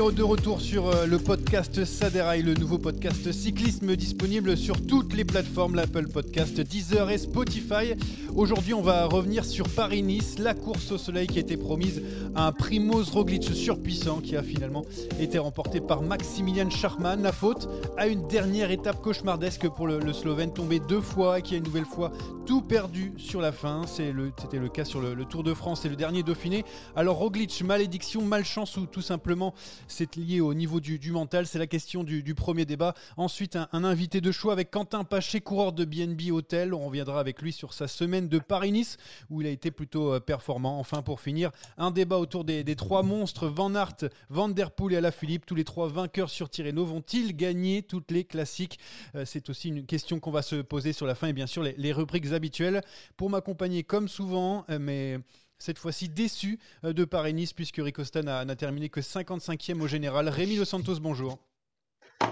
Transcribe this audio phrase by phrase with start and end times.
[0.00, 4.86] On est de retour sur euh, le podcast Saderail, le nouveau podcast cyclisme disponible sur
[4.86, 7.94] toutes les plateformes, l'Apple Podcast, Deezer et Spotify.
[8.34, 12.02] Aujourd'hui, on va revenir sur Paris-Nice, la course au soleil qui a été promise
[12.34, 14.84] à un Primoz Roglic surpuissant qui a finalement
[15.20, 17.22] été remporté par Maximilian Charman.
[17.22, 17.68] La faute
[17.98, 21.64] à une dernière étape cauchemardesque pour le, Slovène, tombé deux fois et qui a une
[21.64, 22.12] nouvelle fois
[22.46, 23.82] tout perdu sur la fin.
[23.86, 26.64] C'était le, cas sur le, Tour de France et le dernier Dauphiné.
[26.96, 29.52] Alors Roglic, malédiction, malchance ou tout simplement
[29.92, 31.46] c'est lié au niveau du, mental.
[31.46, 32.94] C'est la question du, premier débat.
[33.16, 36.74] Ensuite, un, invité de choix avec Quentin Paché, coureur de BNB Hotel.
[36.74, 38.96] On reviendra avec lui sur sa semaine de Paris-Nice
[39.30, 40.80] où il a été plutôt euh, performant.
[40.80, 44.96] Enfin, pour finir, un débat autour des, trois monstres Van Aert, Van Der Poel et
[44.96, 45.44] Alaphilippe.
[45.46, 48.78] Tous les trois vainqueurs sur Tirreno vont-ils gagner toutes les classiques?
[49.14, 51.62] Euh, C'est aussi une question qu'on va se poser sur la fin et bien sûr
[51.62, 52.80] les, les rubriques habituelles.
[53.16, 55.18] Pour m'accompagner comme souvent, euh, mais
[55.62, 60.28] cette fois-ci déçu euh, de Paris-Nice puisque Ricosta n'a terminé que 55e au général.
[60.28, 61.38] Rémi Los Santos, bonjour.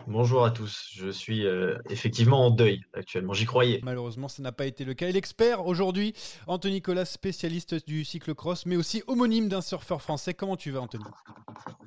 [0.06, 3.80] Bonjour à tous, je suis euh, effectivement en deuil actuellement, j'y croyais.
[3.82, 5.08] Malheureusement, ça n'a pas été le cas.
[5.08, 6.14] Et l'expert aujourd'hui,
[6.46, 10.34] Anthony Nicolas, spécialiste du cyclocross, mais aussi homonyme d'un surfeur français.
[10.34, 11.04] Comment tu vas, Anthony?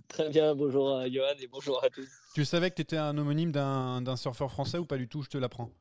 [0.09, 2.07] Très bien, bonjour à Johan et bonjour à tous.
[2.35, 5.23] Tu savais que tu étais un homonyme d'un surfeur français ou pas du tout?
[5.23, 5.71] Je te l'apprends.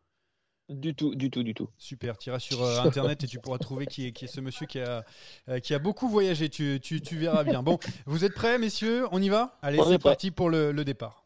[0.73, 1.69] Du tout, du tout, du tout.
[1.79, 4.41] Super, tu iras sur euh, internet et tu pourras trouver qui est, qui est ce
[4.41, 5.05] monsieur qui a,
[5.49, 6.49] euh, qui a beaucoup voyagé.
[6.49, 7.63] Tu, tu, tu, verras bien.
[7.63, 9.07] Bon, vous êtes prêts, messieurs?
[9.13, 9.59] On y va?
[9.63, 11.25] Allez, c'est parti pour le, le départ.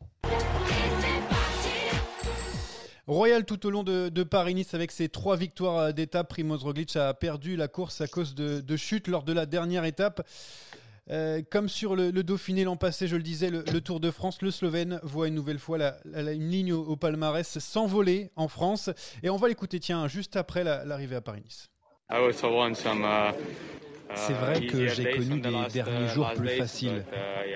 [3.07, 6.29] Royal tout au long de, de Paris-Nice avec ses trois victoires euh, d'étape.
[6.29, 9.85] Primoz Roglic a perdu la course à cause de, de chutes lors de la dernière
[9.85, 10.27] étape.
[11.11, 14.51] Euh, comme sur le, Dauphiné l'an passé, je le disais, le, Tour de France, le
[14.51, 18.91] Slovène voit une nouvelle fois une ligne au, palmarès s'envoler en France.
[19.23, 21.71] Et on va l'écouter, tiens, juste après l'arrivée à Paris-Nice.
[24.15, 27.05] C'est vrai que j'ai connu des derniers jours plus faciles,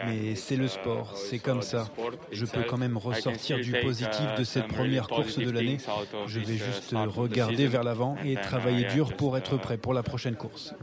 [0.06, 1.88] mais c'est le sport, c'est comme ça.
[2.32, 5.78] Je peux quand même ressortir du positif de cette première course de l'année.
[6.26, 10.36] Je vais juste regarder vers l'avant et travailler dur pour être prêt pour la prochaine
[10.36, 10.74] course.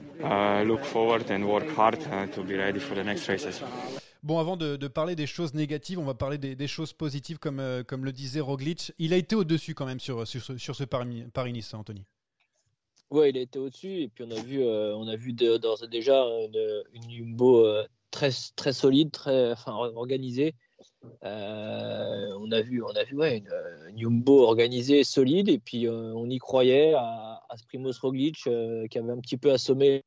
[4.24, 7.84] Bon, avant de, parler des choses négatives, on va parler des, choses positives, comme, euh,
[7.84, 8.92] comme le disait Roglic.
[9.00, 12.04] Il a été au-dessus quand même sur, sur, ce Paris-Nice, Anthony.
[13.10, 16.24] Ouais, il a été au-dessus et puis on a vu, euh, vu d'ores et déjà
[16.24, 20.56] une, une Jumbo euh, très, très solide, très enfin, organisée.
[21.24, 26.30] Euh, on a vu, on a vu ouais, une, Jumbo organisée, solide et puis on
[26.30, 28.50] y croyait à, à Primoz Roglic qui
[28.98, 30.04] avait un petit peu assommé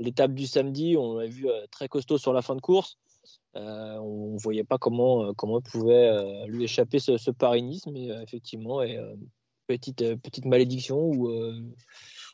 [0.00, 0.96] l'étape du samedi.
[0.96, 2.98] On l'a vu très costaud sur la fin de course.
[3.54, 8.98] on ne voyait pas comment, comment pouvait lui échapper ce, ce Paris-Nice, mais effectivement, et,
[9.68, 11.62] petite, euh, petite malédiction ou, euh,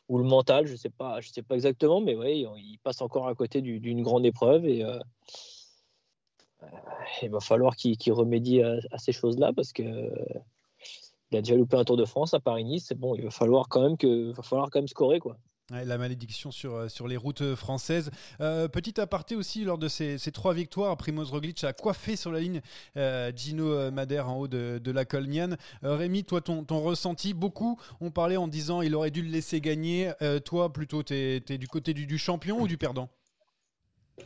[0.09, 3.27] ou le mental, je sais pas, je sais pas exactement, mais ouais, il passe encore
[3.27, 4.97] à côté d'une grande épreuve et euh,
[7.21, 9.83] il va falloir qu'il remédie à, ces choses-là parce que
[11.31, 12.93] il a déjà loupé un Tour de France à Paris-Nice.
[12.95, 15.37] Bon, il va falloir quand même que, va falloir quand même scorer quoi
[15.71, 18.11] la malédiction sur, euh, les routes euh, françaises.
[18.39, 22.39] Euh, petit aparté aussi, lors de ces, trois victoires, Primoz Roglic a coiffé sur la
[22.39, 22.61] ligne
[23.35, 25.57] Gino Madère en haut de, la Colmiane.
[25.81, 29.61] Rémi, toi, ton, ton, ressenti, beaucoup ont parlé en disant il aurait dû le laisser
[29.61, 30.11] gagner.
[30.43, 33.09] toi, plutôt, tu es, du côté du, champion ou du perdant?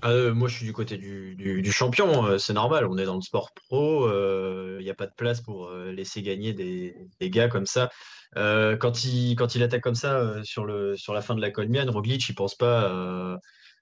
[0.04, 2.86] Moi, je suis du côté du, champion, c'est normal.
[2.86, 4.08] On est dans le sport pro,
[4.80, 7.90] il n'y a pas de place pour laisser gagner des, gars comme ça.
[8.38, 12.36] Euh, quand, il, attaque comme ça euh, sur, la fin de la Colmiane, Roglic, il
[12.36, 13.40] pense pas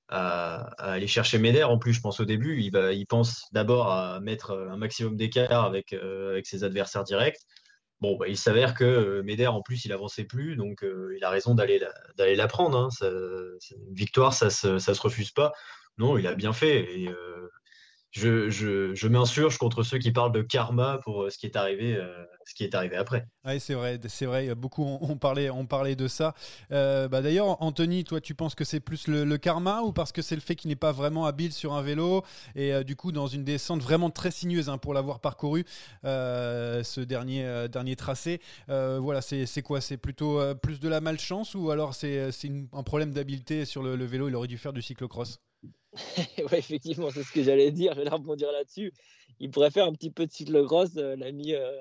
[0.10, 1.64] à, aller chercher Meder.
[1.64, 5.96] En plus, je pense au début, il, pense d'abord à mettre un maximum d'écart avec,
[6.44, 7.40] ses adversaires directs.
[8.00, 11.56] Bon, bah, il s'avère que Meder, en plus, il avançait plus, donc il a raison
[11.56, 12.78] d'aller la, d'aller la prendre.
[12.78, 12.90] Hein.
[13.02, 15.52] une victoire, ça se, ça se refuse pas.
[15.98, 17.00] Non, il a bien fait.
[17.00, 17.10] Et,
[18.12, 22.26] je, m'insurge contre ceux qui parlent de karma pour euh, ce qui est arrivé, euh,
[22.46, 23.26] ce qui est arrivé après.
[23.46, 24.56] Oui, c'est vrai, c'est vrai.
[24.56, 26.34] Beaucoup ont, parlé, de ça.
[26.72, 30.22] Euh, bah, d'ailleurs, Anthony, toi, tu penses que c'est plus le, karma ou parce que
[30.22, 32.24] c'est le fait qu'il n'est pas vraiment habile sur un vélo
[32.56, 35.64] et du coup dans une descente vraiment très sinueuse hein, pour l'avoir parcouru
[36.04, 38.42] ce dernier dernier tracé.
[38.68, 39.80] voilà, c'est quoi?
[39.80, 42.32] C'est plutôt plus de la malchance ou alors c'est
[42.74, 45.40] un problème d'habileté sur le, le vélo Il aurait dû faire du cyclocross?
[46.52, 47.94] ouais, effectivement, c'est ce que j'allais dire.
[47.96, 48.94] Je vais rebondir là-dessus.
[49.40, 51.72] Il pourrait faire un petit peu de cyclocross, euh, l'ami euh,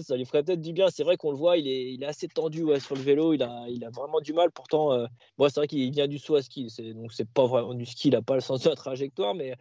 [0.00, 0.88] ça lui ferait peut-être du bien.
[0.88, 3.34] C'est vrai qu'on le voit, il est, assez tendu sur le vélo.
[3.34, 4.50] Il a, vraiment du mal.
[4.50, 5.06] Pourtant, euh,
[5.38, 8.08] c'est vrai qu'il vient du saut à ski, donc c'est pas vraiment du ski.
[8.08, 9.54] Il n'a pas le sens de la trajectoire, mais,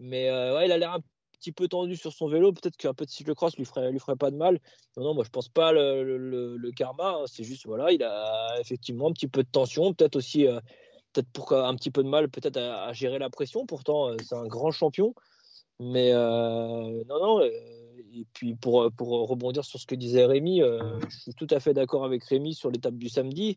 [0.00, 1.00] ouais, il a l'air un
[1.38, 2.52] petit peu tendu sur son vélo.
[2.52, 4.58] Peut-être qu'un peu de cyclocross lui ferait, lui ferait pas de mal.
[4.96, 6.02] Non, non, moi je pense pas le,
[6.56, 7.10] le, karma.
[7.10, 7.24] Hein.
[7.26, 10.48] C'est juste voilà, il a effectivement un petit peu de tension, peut-être aussi
[11.12, 13.66] peut-être pour un petit peu de mal peut-être à, gérer la pression.
[13.66, 15.14] Pourtant, euh, c'est un grand champion.
[15.80, 17.40] Mais euh, non, non.
[17.40, 17.50] Euh,
[18.12, 21.72] et puis pour, pour rebondir sur ce que disait Rémi, je suis tout à fait
[21.72, 23.56] d'accord avec Rémi sur l'étape du samedi.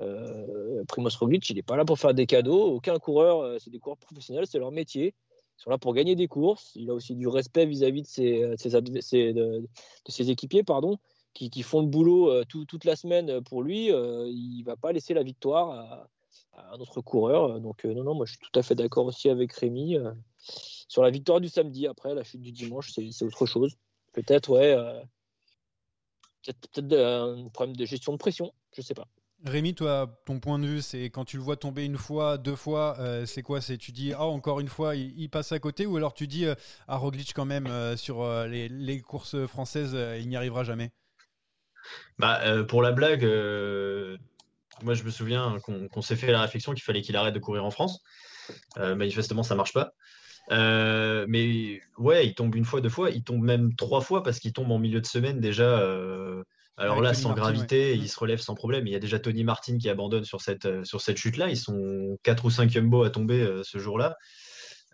[0.00, 2.74] Euh, Primoz Roglic, il n'est pas là pour faire des cadeaux.
[2.74, 5.14] Aucun coureur, c'est des coureurs professionnels, c'est leur métier.
[5.58, 6.72] Ils sont là pour gagner des courses.
[6.74, 9.68] Il a aussi du respect vis-à-vis de, ses, de,
[10.08, 10.98] ses, équipiers pardon,
[11.32, 13.86] qui, qui, font le boulot toute la semaine pour lui.
[13.86, 16.08] il ne va pas laisser la victoire à,
[16.54, 17.60] un autre coureur.
[17.60, 20.12] Donc euh, non, non, moi je suis tout à fait d'accord aussi avec Rémi euh,
[20.88, 21.86] sur la victoire du samedi.
[21.86, 23.76] Après, la chute du dimanche, c'est autre chose.
[24.12, 25.00] Peut-être, ouais, euh,
[26.44, 29.06] peut-être un problème de gestion de pression, je sais pas.
[29.44, 32.54] Rémi, toi, ton point de vue, c'est quand tu le vois tomber une fois, deux
[32.54, 32.96] fois,
[33.26, 33.60] c'est quoi?
[33.60, 36.46] C'est tu dis ah encore une fois, il, passe à côté, ou alors tu dis
[36.86, 40.92] à Roglic quand même sur les, les, courses françaises, il n'y arrivera jamais?
[42.20, 43.24] Bah pour la blague,
[44.82, 47.64] moi, je me souviens qu'on s'est fait la réflexion qu'il fallait qu'il arrête de courir
[47.64, 48.02] en France.
[48.78, 49.92] Euh, manifestement, ça marche pas.
[50.50, 54.40] Euh, mais ouais, il tombe une fois, deux fois, il tombe même trois fois parce
[54.40, 55.80] qu'il tombe en milieu de semaine déjà.
[55.80, 56.42] Euh,
[56.76, 58.86] alors là, sans gravité, il se relève sans problème.
[58.86, 61.48] Il y a déjà Tony Martin qui abandonne sur cette, sur cette chute-là.
[61.48, 64.16] Ils sont 4 ou 5 Jumbo à tomber ce jour-là.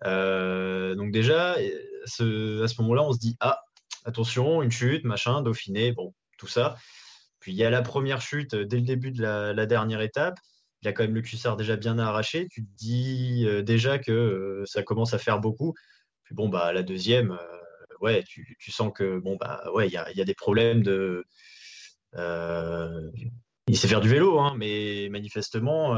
[0.02, 1.56] donc déjà,
[2.04, 3.60] ce, à ce moment-là, on se dit, ah,
[4.04, 6.76] attention, une chute, machin, Dauphiné, bon, tout ça.
[7.48, 10.38] Puis il y a la première chute euh, dès le début de la, dernière étape.
[10.82, 12.46] Il a quand même le cuissard déjà bien arraché.
[12.50, 15.72] Tu te dis euh, déjà que euh, ça commence à faire beaucoup.
[16.24, 17.38] Puis bon, bah, la deuxième,
[18.02, 21.24] ouais, tu, sens que bon, bah, ouais, il y a, des problèmes de.
[23.66, 25.94] il sait faire du vélo, hein, mais manifestement,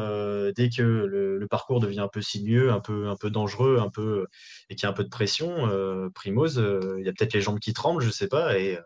[0.52, 4.28] dès que le, parcours devient un peu sinueux, un peu, un peu dangereux, un peu
[4.68, 5.68] et qu'il y a un peu de pression,
[6.14, 6.62] Primoz,
[6.98, 8.78] il y a peut-être les jambes qui tremblent, je sais pas, et,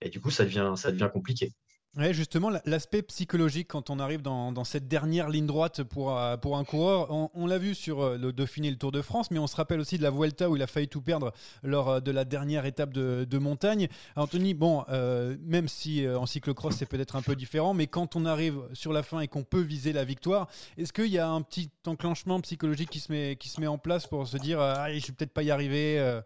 [0.00, 1.52] et du coup, ça devient, ça devient compliqué.
[1.96, 6.64] Ouais, justement, l'aspect psychologique quand on arrive dans, cette dernière ligne droite pour, euh, un
[6.64, 9.46] coureur, on, l'a vu sur euh, le Dauphiné et le Tour de France, mais on
[9.46, 11.32] se rappelle aussi de la Vuelta où il a failli tout perdre
[11.62, 13.86] lors euh, de la dernière étape de, montagne.
[14.16, 18.60] Anthony, bon, même si en cyclocross c'est peut-être un peu différent, mais quand on arrive
[18.72, 20.48] sur la fin et qu'on peut viser la victoire,
[20.78, 23.76] est-ce qu'il y a un petit enclenchement psychologique qui se met, qui se met en
[23.76, 26.20] place pour se dire, ah, je vais peut-être pas y arriver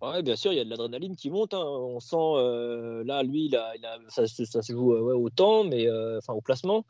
[0.00, 1.52] Ouais, bien sûr, il y a de l'adrénaline qui monte.
[1.52, 1.62] Hein.
[1.62, 3.74] On sent, euh, là, lui, il a,
[4.08, 6.86] ça, se joue ouais, au temps, mais euh, au placement.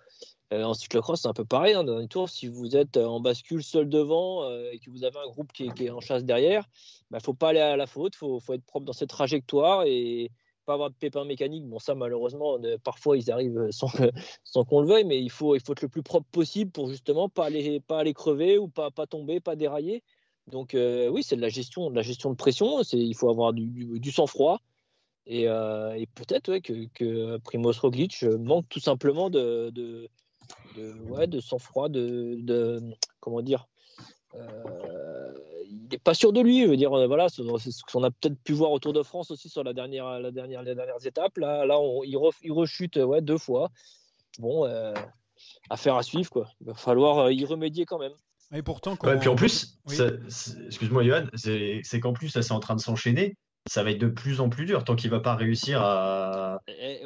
[0.53, 1.75] Euh, en cyclocross, c'est un peu pareil.
[1.75, 1.83] Hein.
[1.83, 5.29] Dans une tour, si vous êtes en bascule seul devant et que vous avez un
[5.29, 8.15] groupe qui est, en chasse derrière, il bah, ne faut pas aller à la faute.
[8.15, 10.31] Il faut, être propre dans cette trajectoire et
[10.65, 11.67] pas avoir de pépins mécaniques.
[11.67, 13.71] Bon, ça, malheureusement, parfois, ils arrivent
[14.45, 16.89] sans, qu'on le veuille, mais il faut, il faut être le plus propre possible pour
[16.89, 20.05] justement pas aller, pas aller crever ou pas, pas tomber, pas dérailler.
[20.51, 22.83] Donc euh, oui, c'est de la gestion, de la gestion de pression.
[22.83, 24.61] C'est, il faut avoir du, sang-froid.
[25.27, 30.09] Et, euh, peut-être que, Primoz Roglic manque tout simplement de, de,
[30.77, 32.81] de, sang-froid, de,
[33.21, 33.67] comment dire.
[34.35, 35.33] Euh,
[35.69, 36.63] il n'est pas sûr de lui.
[36.63, 39.31] Je veux dire, voilà, c'est ce qu'on a peut-être pu voir au Tour de France
[39.31, 41.39] aussi sur la dernière, la dernière, les dernières étapes.
[41.39, 42.17] Là, là, il,
[42.53, 43.71] rechute ouais, deux fois.
[44.39, 44.65] Bon,
[45.69, 46.49] affaire à suivre quoi.
[46.61, 48.15] Il va falloir y remédier quand même.
[48.53, 52.75] Et pourtant, quand puis en plus, excuse-moi, Johan, c'est qu'en plus, ça c'est en train
[52.75, 53.37] de s'enchaîner.
[53.69, 57.01] Ça va être de plus en plus dur tant qu'il va pas réussir à, eh,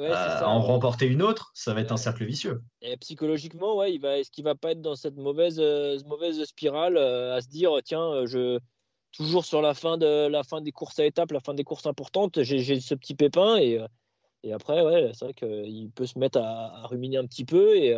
[0.45, 1.51] en remporter une autre.
[1.53, 2.63] Ça va être un cercle vicieux.
[2.81, 6.43] Et psychologiquement, ouais, il va, est-ce qu'il va pas être dans cette mauvaise, euh, mauvaise
[6.45, 8.59] spirale euh, à se dire, tiens, euh, je
[9.13, 11.87] toujours sur la fin de la fin des courses à étapes, la fin des courses
[11.87, 13.81] importantes, j'ai ce petit pépin et,
[14.43, 17.95] et après, ouais, c'est vrai qu'il peut se mettre à, ruminer un petit peu et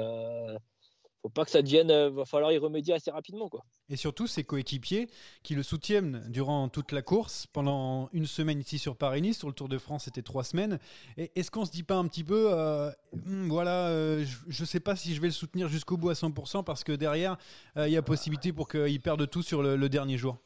[1.26, 1.90] faut pas que ça devienne.
[1.90, 3.64] Euh, va falloir y remédier assez rapidement, quoi.
[3.88, 5.08] Et surtout ses coéquipiers
[5.42, 9.54] qui le soutiennent durant toute la course, pendant une semaine ici sur Paris-Nice, sur le
[9.54, 10.78] Tour de France c'était trois semaines.
[11.16, 14.80] Est-ce qu'on se dit pas un petit peu, euh, hmm, voilà, euh, je ne sais
[14.80, 17.36] pas si je vais le soutenir jusqu'au bout à 100% parce que derrière
[17.76, 20.38] il y a possibilité pour qu'il perde tout sur le, dernier jour?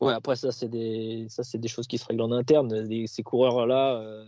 [0.00, 2.86] Ouais, après ça c'est des ça c'est des choses qui se règlent en interne.
[3.06, 4.24] ces coureurs là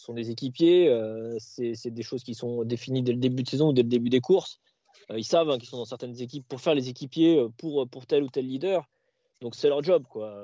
[0.00, 3.68] sont des équipiers, euh, c'est des choses qui sont définies dès le début de saison
[3.68, 4.60] ou dès le début des courses.
[5.10, 7.88] Euh, ils savent hein, qu'ils sont dans certaines équipes pour faire les équipiers euh, pour,
[7.88, 8.88] pour tel ou tel leader.
[9.40, 10.04] Donc c'est leur job.
[10.08, 10.34] Quoi.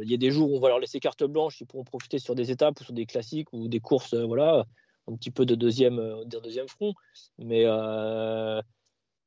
[0.00, 2.18] Il y a des jours où on va leur laisser carte blanche, ils pourront profiter
[2.18, 4.64] sur des étapes ou sur des classiques ou des courses, voilà,
[5.06, 6.94] un petit peu de deuxième, deuxième front.
[7.36, 7.64] Mais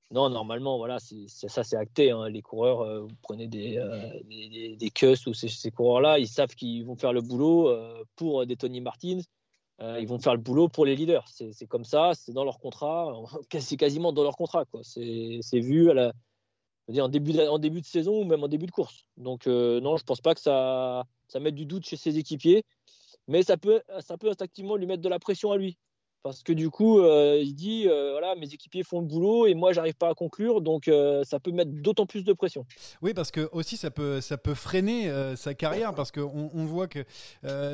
[0.10, 2.10] non, normalement, voilà, ça c'est acté.
[2.10, 2.30] Hein.
[2.30, 3.80] Les coureurs, vous prenez des,
[4.28, 7.72] des, des, ou ces coureurs-là, ils savent qu'ils vont faire le boulot
[8.16, 9.20] pour des Tony Martins,
[9.82, 11.28] euh, ils vont faire le boulot pour les leaders.
[11.28, 13.14] C'est comme ça, c'est dans leur contrat,
[13.60, 14.66] c'est quasiment dans leur contrat.
[14.84, 19.06] C'est vu en, début de, saison ou même en début de course.
[19.18, 21.06] Donc euh, non, je pense pas que ça,
[21.40, 22.64] mette du doute chez ses équipiers,
[23.28, 23.82] mais ça peut
[24.24, 25.78] instinctivement lui mettre de la pression à lui
[26.24, 29.54] parce que du coup, euh, il dit euh, voilà, mes équipiers font le boulot et
[29.54, 32.66] moi, j'arrive pas à conclure, donc euh, ça peut mettre d'autant plus de pression.
[33.02, 36.88] Oui, parce que aussi ça peut ça peut freiner sa carrière parce qu'on on voit
[36.88, 37.04] que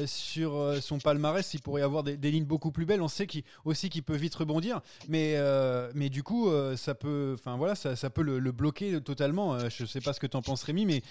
[0.06, 3.02] sur son palmarès, il pourrait y avoir des, lignes beaucoup plus belles.
[3.02, 5.36] On sait qu'il aussi qu'il peut vite rebondir, mais
[5.94, 9.70] mais du coup, ça peut, enfin voilà, ça, ça peut le, bloquer totalement.
[9.70, 11.02] je sais pas ce que tu en penses, Rémi, mais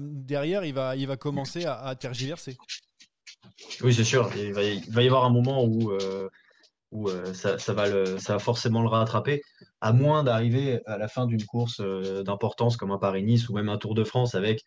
[0.00, 2.56] derrière, il va il va commencer à, à tergiverser.
[3.82, 4.30] Oui, c'est sûr.
[4.36, 5.92] Il va, il va, y avoir un moment où
[6.90, 9.42] où euh, ça, va le, ça va forcément le rattraper,
[9.80, 13.68] à moins d'arriver à la fin d'une course euh, d'importance comme un Paris-Nice ou même
[13.68, 14.64] un Tour de France avec,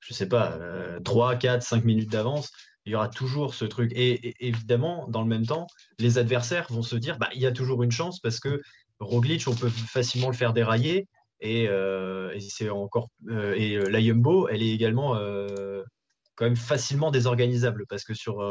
[0.00, 0.58] je sais pas,
[1.04, 2.50] 3, 4, 5 minutes d'avance.
[2.86, 3.92] Il y aura toujours ce truc.
[3.94, 5.66] Et, évidemment, dans le même temps,
[5.98, 8.62] les adversaires vont se dire, bah, il y a toujours une chance parce que
[9.00, 11.08] Roglic, on peut facilement le faire dérailler.
[11.40, 15.14] Et, euh, c'est encore et la Yumbo, elle est également
[16.34, 18.42] quand même facilement désorganisable parce que sur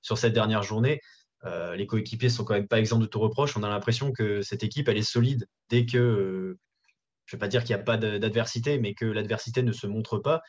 [0.00, 1.00] sur cette dernière journée,
[1.46, 3.56] euh, les coéquipiers sont quand même pas exempts de tout reproche.
[3.56, 6.58] On a l'impression que cette équipe, est solide dès que, euh,
[7.26, 9.86] je ne vais pas dire qu'il n'y a pas d'adversité, mais que l'adversité ne se
[9.86, 10.42] montre pas.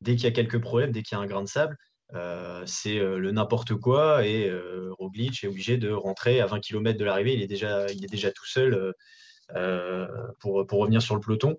[0.00, 1.76] Dès qu'il y a quelques problèmes, dès qu'il y a un grain de sable,
[2.14, 4.52] euh, c'est le n'importe quoi et
[4.98, 7.34] Roglic est obligé de rentrer à 20 km de l'arrivée.
[7.34, 7.86] Il, est déjà,
[8.32, 8.92] tout seul
[10.40, 11.56] pour, revenir sur le peloton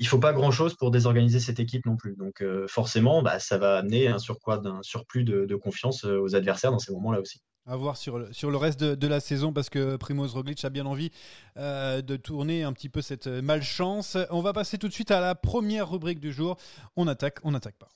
[0.00, 2.16] il faut pas grand chose pour désorganiser cette équipe non plus.
[2.16, 4.18] Donc forcément, bah, ça va amener un
[4.62, 7.40] d'un surplus de, confiance aux adversaires dans ces moments-là aussi.
[7.68, 10.70] À voir sur le, sur le reste de, la saison parce que Primoz Roglic a
[10.70, 11.10] bien envie
[11.56, 14.16] euh, de tourner un petit peu cette malchance.
[14.30, 16.58] On va passer tout de suite à la première rubrique du jour.
[16.94, 17.88] On attaque, on n'attaque pas.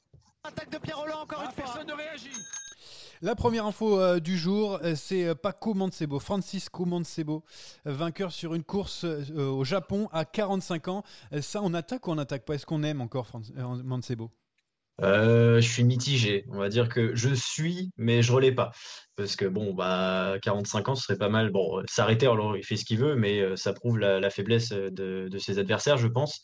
[0.43, 1.65] Attaque de Pierre Roland encore une fois.
[1.65, 2.31] Personne ne réagit.
[3.23, 7.45] La première info euh, du jour, euh, c'est Paco Mancebo, Francisco Mancebo,
[7.85, 11.05] vainqueur sur une course au Japon à 45 ans.
[11.43, 12.55] ça, on attaque ou on n'attaque pas?
[12.55, 13.31] Est-ce qu'on aime encore
[13.85, 14.33] Mancebo?
[15.03, 16.45] Euh, je suis mitigé.
[16.49, 18.73] On va dire que je suis, mais je relais pas.
[19.17, 21.51] Parce que bon, bah, 45 ans, ce serait pas mal.
[21.51, 25.29] Bon, s'arrêter, alors il fait ce qu'il veut, mais euh, ça prouve la, faiblesse de,
[25.39, 26.41] ses adversaires, je pense.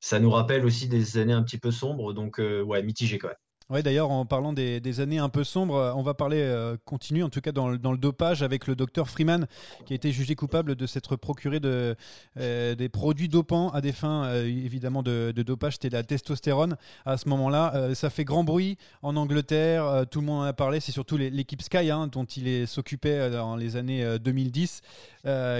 [0.00, 3.28] Ça nous rappelle aussi des années un petit peu sombres, donc euh, ouais, mitigé quand
[3.28, 3.36] même.
[3.70, 7.28] Oui, d'ailleurs, en parlant des, années un peu sombres, on va parler, euh, continue en
[7.28, 9.46] tout cas dans, le dopage avec le docteur Freeman
[9.84, 14.24] qui a été jugé coupable de s'être procuré euh, des produits dopants à des fins
[14.24, 16.78] euh, évidemment de, dopage, c'était la testostérone.
[17.04, 20.80] À ce moment-là, ça fait grand bruit en Angleterre, tout le monde en a parlé,
[20.80, 24.80] c'est surtout l'équipe Sky hein, dont il s'occupait dans les années 2010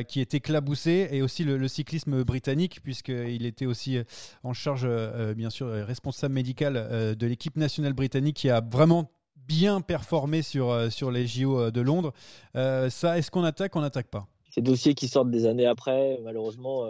[0.09, 3.99] qui est éclaboussé et aussi le, cyclisme britannique puisqu'il était aussi
[4.43, 4.89] en charge,
[5.35, 9.11] bien sûr, responsable médical de l'équipe nationale britannique qui a vraiment
[9.49, 12.13] bien performé sur, euh, sur les JO euh, de Londres.
[12.55, 14.29] Euh, ça, est-ce qu'on attaque on n'attaque pas?
[14.51, 16.89] Ces dossiers qui sortent des années après, malheureusement,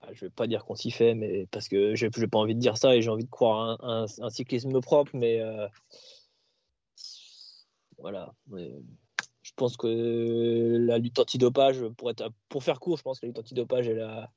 [0.00, 2.60] ah, je vais pas dire qu'on s'y fait, mais parce que j'ai pas envie de
[2.60, 5.38] dire ça et j'ai envie de croire un, un, cyclisme propre, mais
[7.98, 8.32] voilà.
[8.50, 8.70] je
[9.58, 13.38] pense que la lutte antidopage, pour, être, pour faire court, je pense que la lutte
[13.38, 14.30] antidopage, elle a,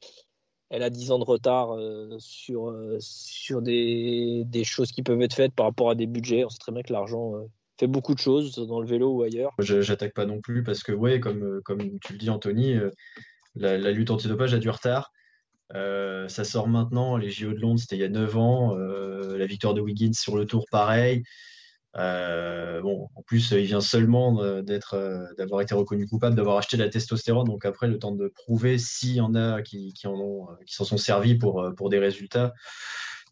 [0.71, 5.21] elle a 10 ans de retard euh, sur, euh, sur des, des, choses qui peuvent
[5.21, 6.45] être faites par rapport à des budgets.
[6.45, 7.43] On sait très bien que l'argent euh,
[7.77, 9.51] fait beaucoup de choses dans le vélo ou ailleurs.
[9.59, 12.75] Je J'attaque pas non plus parce que, ouais, comme, comme tu le dis, Anthony,
[13.55, 15.11] la, la, lutte antidopage a du retard.
[15.73, 18.75] ça sort maintenant, les JO de Londres, c'était il y a 9 ans.
[18.75, 21.23] la victoire de Wiggins sur le tour, pareil.
[21.97, 26.77] Euh, bon, en plus, il vient seulement d'être, euh, d'avoir été reconnu coupable, d'avoir acheté
[26.77, 27.45] de la testostérone.
[27.45, 30.55] Donc après, le temps de prouver s'il y en a qui, qui en ont, euh,
[30.65, 32.53] qui s'en sont servis pour, pour des résultats.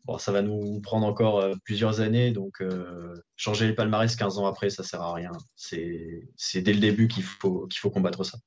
[0.05, 2.31] Bon, ça va nous prendre encore plusieurs années.
[2.31, 2.63] Donc
[3.35, 5.31] changer les palmarès 15 ans après, ça sert à rien.
[5.55, 8.39] C'est, c'est dès le début qu'il faut, qu'il faut combattre ça.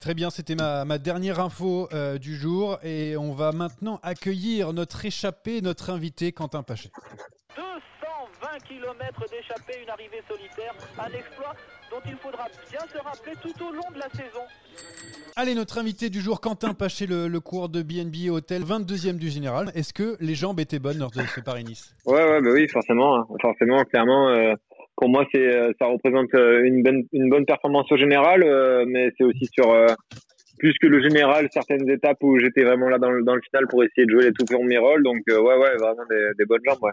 [0.00, 5.04] Très bien, c'était ma, dernière info euh, du jour et on va maintenant accueillir notre
[5.04, 6.90] échappé, notre invité Quentin Pachet.
[8.56, 11.54] 220 km d'échappée, une arrivée solitaire, un exploit
[11.90, 14.42] dont il faudra bien se rappeler tout au long de la saison.
[15.36, 19.70] Allez, notre invité du jour, Quentin Pachet, le, cours de BNB Hôtel, 22e du général.
[19.74, 21.94] Est-ce que les jambes étaient bonnes lors de ce Paris-Nice?
[22.06, 23.16] Ouais, ouais, bah oui, forcément.
[23.16, 23.26] Hein.
[23.40, 24.30] Forcément, clairement.
[24.30, 24.54] Euh,
[24.96, 28.42] pour moi, c'est, euh, ça représente euh, une bonne, une bonne performance au général,
[28.86, 29.74] mais c'est aussi sur
[30.58, 33.66] plus que le général, certaines étapes où j'étais vraiment là dans le, dans le final
[33.68, 35.02] pour essayer de jouer les tout premiers rôles.
[35.02, 36.92] Donc, ouais, ouais, vraiment des, des bonnes jambes, ouais.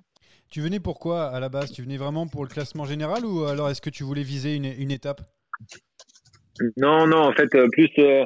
[0.51, 1.71] Tu venais pourquoi à la base?
[1.71, 4.65] Tu venais vraiment pour le classement général ou alors est-ce que tu voulais viser une,
[4.65, 5.21] une étape?
[6.77, 8.23] Non, non, en fait, euh, plus euh,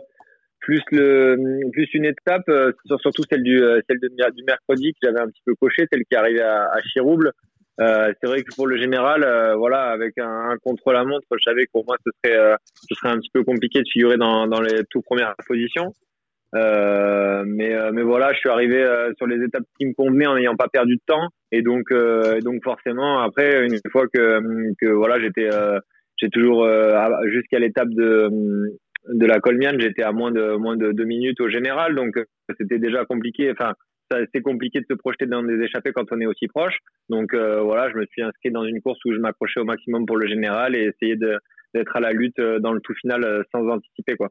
[0.60, 1.38] plus le
[1.72, 5.42] plus une étape, euh, surtout celle du celle de, du mercredi que j'avais un petit
[5.46, 7.32] peu coché, celle qui arrivait à, à Chirouble.
[7.80, 9.22] C'est vrai que pour le général,
[9.58, 13.18] voilà, avec un, un contre-la-montre, je savais que pour moi ce serait ce serait un
[13.18, 15.94] petit peu compliqué de figurer dans, dans les tout premières positions.
[16.56, 20.28] Euh, mais, euh, mais voilà, je suis arrivé euh, sur les étapes qui me convenaient
[20.28, 21.28] en n'ayant pas perdu de temps.
[21.52, 21.94] Et donc,
[22.44, 24.40] donc forcément, après, une fois que,
[24.80, 25.50] que voilà, j'étais,
[26.18, 26.68] j'ai toujours
[27.26, 28.30] jusqu'à l'étape de
[29.08, 32.20] de la Colmiane, j'étais à moins de moins de deux minutes au général, donc
[32.60, 33.50] c'était déjà compliqué.
[33.50, 33.76] Enfin,
[34.34, 36.78] c'est compliqué de se projeter dans des échappées quand on est aussi proche.
[37.10, 40.18] Donc voilà, je me suis inscrit dans une course où je m'accrochais au maximum pour
[40.18, 44.30] le général et essayer d'être à la lutte dans le tout final sans anticiper quoi.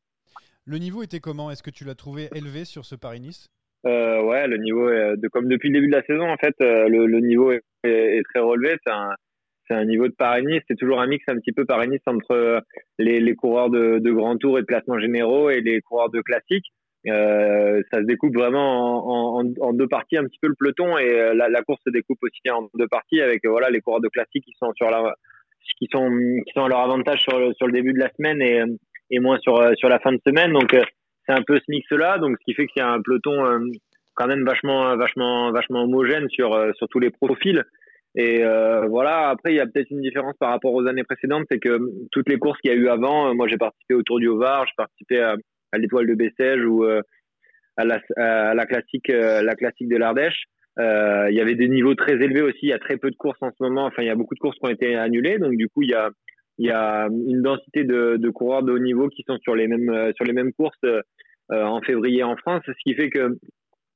[0.68, 1.52] Le niveau était comment?
[1.52, 3.48] Est-ce que tu l'as trouvé élevé sur ce Paris-Nice?
[3.86, 6.54] Euh, Ouais, le niveau, est, de, comme depuis le début de la saison, en fait,
[6.60, 8.76] euh, le, le, niveau est, est, très relevé.
[8.84, 10.62] C'est un, niveau de Paris-Nice.
[10.68, 12.60] C'est toujours un mix un petit peu Paris-Nice entre euh,
[12.98, 16.20] les, les coureurs de, de grand tour et de classement généraux et les coureurs de
[16.20, 16.66] classique.
[17.08, 20.98] Euh, ça se découpe vraiment en, en, en, deux parties un petit peu le peloton
[20.98, 24.00] et euh, la, la, course se découpe aussi en deux parties avec voilà les coureurs
[24.00, 25.14] de classique qui sont sur la
[25.78, 26.10] qui sont
[26.44, 28.64] qui sont à leur avantage sur le, sur le début de la semaine et
[29.10, 30.52] et moins sur euh, sur la fin de semaine.
[30.52, 30.82] Donc euh,
[31.26, 33.44] c'est un peu ce mix là, donc ce qui fait qu'il y a un peloton
[33.44, 33.58] euh,
[34.14, 37.62] quand même vachement vachement vachement homogène sur sur tous les profils.
[38.18, 38.42] Et
[38.88, 41.78] voilà, après, il y a peut-être une différence par rapport aux années précédentes, c'est que
[42.12, 44.64] toutes les courses qu'il y a eu avant, moi j'ai participé au Tour du Haut-Var,
[44.64, 45.36] j'ai participé à,
[45.76, 50.44] à l'étoile de Bessèges ou à, la, à la classique, la classique de l'Ardèche.
[50.78, 53.42] il y avait des niveaux très élevés aussi, il y a très peu de courses
[53.42, 55.56] en ce moment, enfin il y a beaucoup de courses qui ont été annulées, donc
[55.56, 59.54] du coup il y a, une densité de, coureurs de haut niveau qui sont sur
[59.54, 61.02] les mêmes euh, courses euh,
[61.50, 63.38] en février en France, ce qui fait que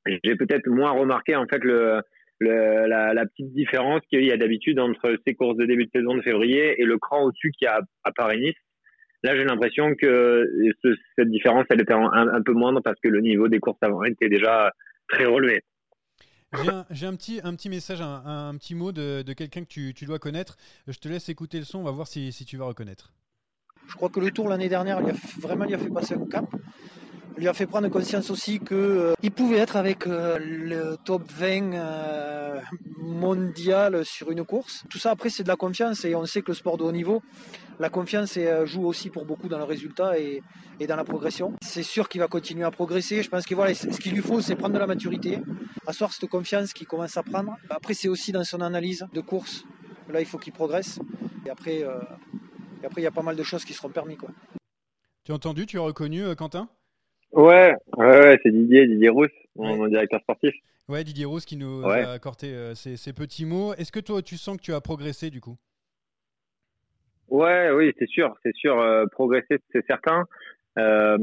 [0.06, 5.34] j'ai peut-être moins remarqué en fait la, petite différence qu'il y a d'habitude entre ces
[5.34, 8.12] courses de début de saison de février et le cran au-dessus qu'il y a à
[8.12, 8.54] Paris-Nice.
[9.22, 10.46] Là, j'ai l'impression que
[10.82, 13.82] ce, cette différence, elle était un, un, peu moindre parce que le niveau des courses
[13.82, 14.72] avant était déjà
[15.08, 15.62] très relevé.
[16.90, 20.56] J'ai un, petit, un petit message, un, petit mot de, quelqu'un que tu, dois connaître.
[20.88, 23.12] Je te laisse écouter le son, on va voir si, tu vas reconnaître.
[23.88, 26.26] Je crois que le tour l'année dernière, il a vraiment il a fait passer un
[26.26, 26.46] cap.
[27.40, 31.22] Il lui a fait prendre conscience aussi qu'il euh, pouvait être avec euh, le top
[31.32, 32.60] 20 euh,
[32.98, 34.84] mondial sur une course.
[34.90, 36.92] Tout ça, après, c'est de la confiance et on sait que le sport de haut
[36.92, 37.22] niveau,
[37.78, 40.42] la confiance joue aussi pour beaucoup dans le résultat et,
[40.86, 41.54] dans la progression.
[41.62, 43.22] C'est sûr qu'il va continuer à progresser.
[43.22, 45.38] Je pense que ce qu'il lui faut, c'est prendre de la maturité,
[45.86, 47.56] asseoir cette confiance qu'il commence à prendre.
[47.70, 49.64] Après, c'est aussi dans son analyse de course.
[50.10, 51.00] Là, il faut qu'il progresse.
[51.46, 51.86] Et après,
[52.98, 54.18] il y a pas mal de choses qui seront permis.
[55.24, 56.68] Tu as entendu, tu as reconnu Quentin?
[57.32, 60.54] Ouais, ouais, c'est Didier, Didier Rousse, mon, directeur sportif.
[60.88, 63.74] Ouais, Didier Rousse qui nous a accordé ces, ces, petits mots.
[63.74, 65.56] Est-ce que toi, tu sens que tu as progressé du coup?
[67.30, 68.78] Ouais, oui, c'est sûr, c'est sûr.
[68.80, 70.24] Euh, progresser, c'est certain.
[70.78, 71.16] Euh,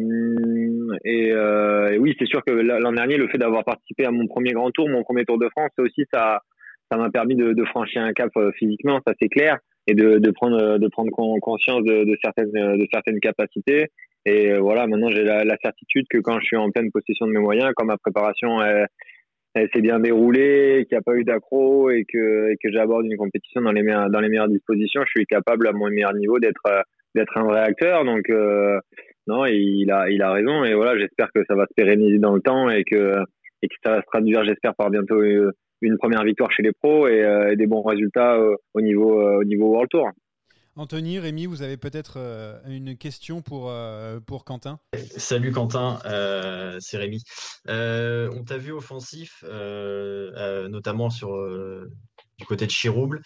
[1.03, 4.25] et, euh, et, oui, c'est sûr que l'an dernier, le fait d'avoir participé à mon
[4.27, 6.41] premier grand tour, mon premier Tour de France, aussi, ça,
[6.89, 10.17] ça m'a permis de, de, franchir un cap euh, physiquement, ça c'est clair, et de,
[10.17, 13.87] de, prendre, de prendre conscience de, de, certaines, de certaines capacités.
[14.27, 17.31] Et euh, voilà, maintenant j'ai la, certitude que quand je suis en pleine possession de
[17.31, 18.59] mes moyens, quand ma préparation
[19.55, 23.61] s'est bien déroulée, qu'il n'y a pas eu d'accro et que, que j'aborde une compétition
[23.61, 26.59] dans les, meilleures, dans les meilleures dispositions, je suis capable à mon meilleur niveau d'être
[27.35, 28.03] un vrai acteur.
[28.03, 28.77] Donc euh,
[29.27, 32.35] non, il a il a raison et voilà, j'espère que ça va se pérenniser dans
[32.35, 33.15] le temps et que
[33.61, 36.73] et que ça va se traduire, j'espère par bientôt euh, une première victoire chez les
[36.73, 38.37] pros et, et des bons résultats
[38.73, 40.11] au niveau au niveau World Tour.
[40.77, 44.79] Anthony, Rémi, vous avez peut-être euh, une question pour, euh, pour Quentin
[45.17, 47.23] Salut Quentin, euh, c'est Rémi.
[47.67, 53.21] on t'a vu offensif, notamment du côté de Chirouble.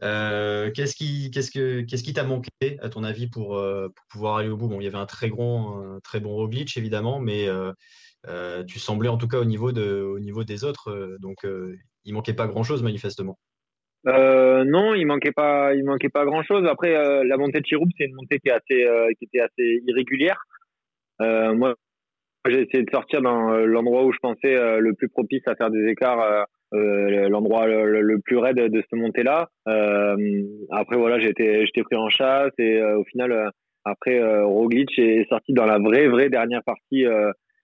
[0.00, 3.62] qu'est-ce qui t'a manqué à ton avis pour,
[4.08, 4.68] pouvoir aller au bout?
[4.68, 7.48] Bon, il y avait un très grand très bon Roglic évidemment, mais
[8.66, 11.46] tu semblais en tout cas au niveau de au niveau des autres, donc
[12.04, 13.38] il manquait pas grand chose manifestement.
[14.06, 16.66] Euh, non, il manquait pas, il manquait pas grand chose.
[16.66, 19.40] Après, euh, la montée de Chiroupe, c'est une montée qui est assez, euh, qui était
[19.40, 20.42] assez irrégulière.
[21.20, 21.74] moi,
[22.46, 25.86] j'ai essayé de sortir dans l'endroit où je pensais le plus propice à faire des
[25.86, 29.48] écarts, l'endroit le, plus raide de ce montée-là.
[30.70, 33.50] après, voilà, j'étais j'étais pris en chasse et au final,
[33.84, 37.06] après, Roglic est sorti dans la vraie, vraie dernière partie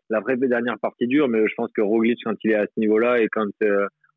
[0.09, 2.81] la vraie dernière partie dure, mais je pense que Roglic, quand il est à ce
[2.81, 3.50] niveau-là et quand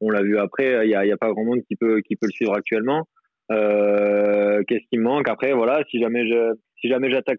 [0.02, 2.32] on l'a vu après, il n'y a, pas grand monde qui peut, qui peut le
[2.32, 3.08] suivre actuellement.
[3.52, 5.28] Euh, Qu'est-ce qui me manque?
[5.28, 6.90] Après Voilà, si jamais je si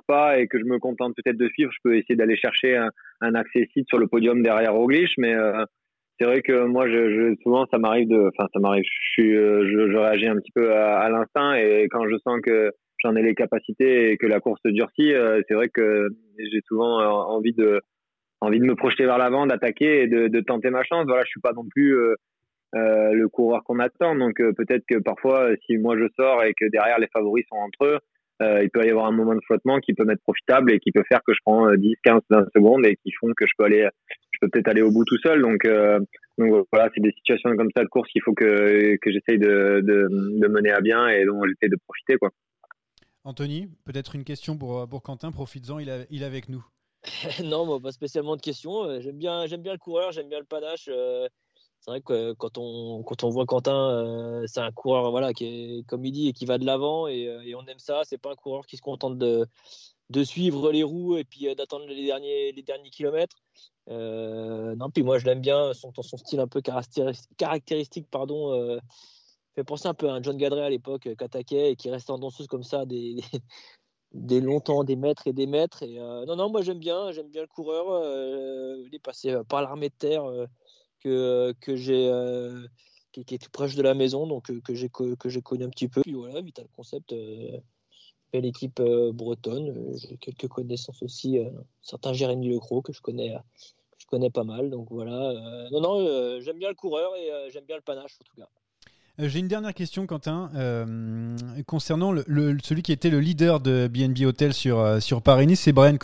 [0.09, 2.90] pas et que je me contente peut-être de suivre, je peux essayer d'aller chercher un,
[3.21, 3.33] un
[3.87, 5.64] sur le podium derrière Roglic, mais euh,
[6.19, 6.87] c'est vrai que moi,
[7.43, 8.85] souvent ça m'arrive de, enfin ça m'arrive,
[9.19, 12.71] je, euh, réagis un petit peu à, l'instinct et quand je sens que
[13.03, 15.12] j'en ai les capacités et que la course durcit,
[15.47, 17.83] c'est vrai que j'ai souvent envie de
[18.40, 21.05] envie de me projeter vers l'avant, d'attaquer et de, tenter ma chance.
[21.07, 21.97] Voilà, je suis pas non plus
[22.74, 24.16] euh, le coureur qu'on attend.
[24.16, 27.56] Donc euh, peut-être que parfois, si moi je sors et que derrière les favoris sont
[27.56, 27.98] entre eux,
[28.42, 30.90] euh, il peut y avoir un moment de flottement qui peut m'être profitable et qui
[30.90, 33.64] peut faire que je prends 10, 15, 20 secondes et qui font que je peux
[33.64, 33.88] aller,
[34.32, 35.40] je peux peut-être aller au bout tout seul.
[35.40, 36.00] Donc, euh,
[36.37, 39.80] donc voilà, c'est des situations comme ça de course qu'il faut que, que j'essaye de,
[39.82, 42.16] de, de, mener à bien et dont j'essaie de profiter.
[42.16, 42.30] Quoi.
[43.22, 46.64] Anthony, peut-être une question pour, pour Quentin, profites-en, il, il est avec nous.
[47.44, 49.00] non, moi, pas spécialement de questions.
[49.00, 50.88] J'aime bien, j'aime bien le coureur, j'aime bien le panache.
[50.88, 51.28] Euh,
[51.85, 55.44] c'est vrai que quand on, quand on voit Quentin, euh, c'est un coureur voilà, qui
[55.81, 58.01] est, comme il dit, et qui va de l'avant et, euh, et, on aime ça.
[58.05, 59.47] C'est pas un coureur qui se contente de,
[60.09, 63.37] de suivre les roues et puis euh, d'attendre les derniers, les derniers kilomètres.
[63.88, 66.62] Non, puis moi je l'aime bien, son, son style un peu
[67.37, 68.81] caractéristique, pardon,
[69.55, 72.12] fait penser un peu à un John Gadret à l'époque qui attaquait et qui restait
[72.12, 73.16] en danseuse comme ça des,
[74.12, 75.85] des, des longtemps, des mètres et des mètres.
[75.85, 78.03] Non, non, moi j'aime bien, j'aime bien le coureur.
[78.87, 80.25] il est passé par l'armée de terre
[81.05, 82.67] que, que j'ai euh,
[83.12, 85.71] qui, est tout proche de la maison, donc euh, que j'ai que j'ai connu un
[85.71, 86.01] petit peu.
[86.01, 87.59] Puis voilà, Vital Concept, euh,
[88.33, 88.81] belle équipe
[89.12, 89.97] bretonne.
[89.97, 91.38] J'ai quelques connaissances aussi,
[91.83, 93.37] certains Jérémy Lecro que je connais
[93.99, 94.71] je connais pas mal.
[94.71, 95.69] Donc voilà.
[95.71, 98.49] non, non, j'aime bien le coureur et j'aime bien le panache en tout cas.
[99.20, 102.24] Euh, j'ai une dernière question, Quentin, euh, concernant le,
[102.64, 105.96] celui qui était le leader de BNB Hotel sur, euh, sur Paris-Nice, c'est Brian.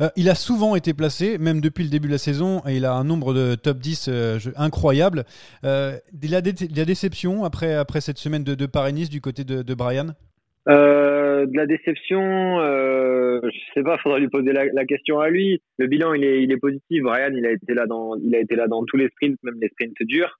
[0.00, 2.84] Euh, il a souvent été placé, même depuis le début de la saison, et il
[2.84, 5.24] a un nombre de top 10 euh, incroyable.
[5.64, 9.74] Euh, la, dé la déception après, après cette semaine de, de Paris-Nice du côté de,
[9.74, 10.08] Brian?
[10.66, 15.62] De la déception, je sais pas, faudra lui poser la, la, question à lui.
[15.78, 17.02] Le bilan, il est, il est positif.
[17.02, 19.58] Brian, il a été là dans, il a été là dans tous les sprints, même
[19.60, 20.38] les sprints durs.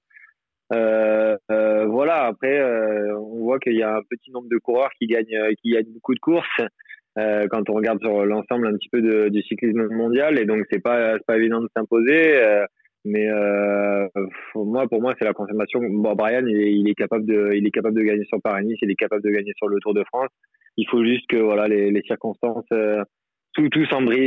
[0.73, 2.25] Euh, euh, voilà.
[2.25, 5.71] Après, euh, on voit qu'il y a un petit nombre de coureurs qui gagnent, qui
[5.71, 6.61] gagnent beaucoup de courses.
[7.15, 10.81] quand on regarde sur l'ensemble un petit peu de, du cyclisme mondial, et donc c'est
[10.81, 12.41] pas pas évident de s'imposer.
[13.05, 13.27] mais
[14.55, 15.79] moi, pour moi, c'est la confirmation.
[15.81, 18.95] Bon, Brian, il est, capable de, il est capable de gagner sur Paris-Nice, il est
[18.95, 20.29] capable de gagner sur le Tour de France.
[20.77, 22.67] Il faut juste que voilà les, les circonstances
[23.55, 24.17] tout tout s'emboîte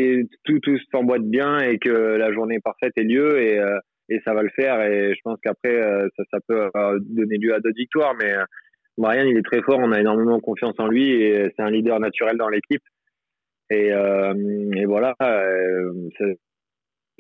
[0.45, 4.43] tout, tout bien et que la journée parfaite ait lieu et euh, et ça va
[4.43, 4.81] le faire.
[4.83, 8.15] Et je pense qu'après, euh, ça, ça peut donner lieu à d'autres victoires.
[8.21, 8.45] Mais euh,
[8.97, 9.79] Marianne, il est très fort.
[9.79, 12.83] On a énormément confiance en lui et c'est un leader naturel dans l'équipe.
[13.71, 14.35] Et, euh,
[14.77, 15.93] et voilà, euh,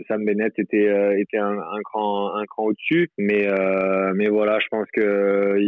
[0.07, 3.49] Sam Bennett était était un, cran un cran au-dessus, mais
[4.15, 5.59] mais voilà, je pense que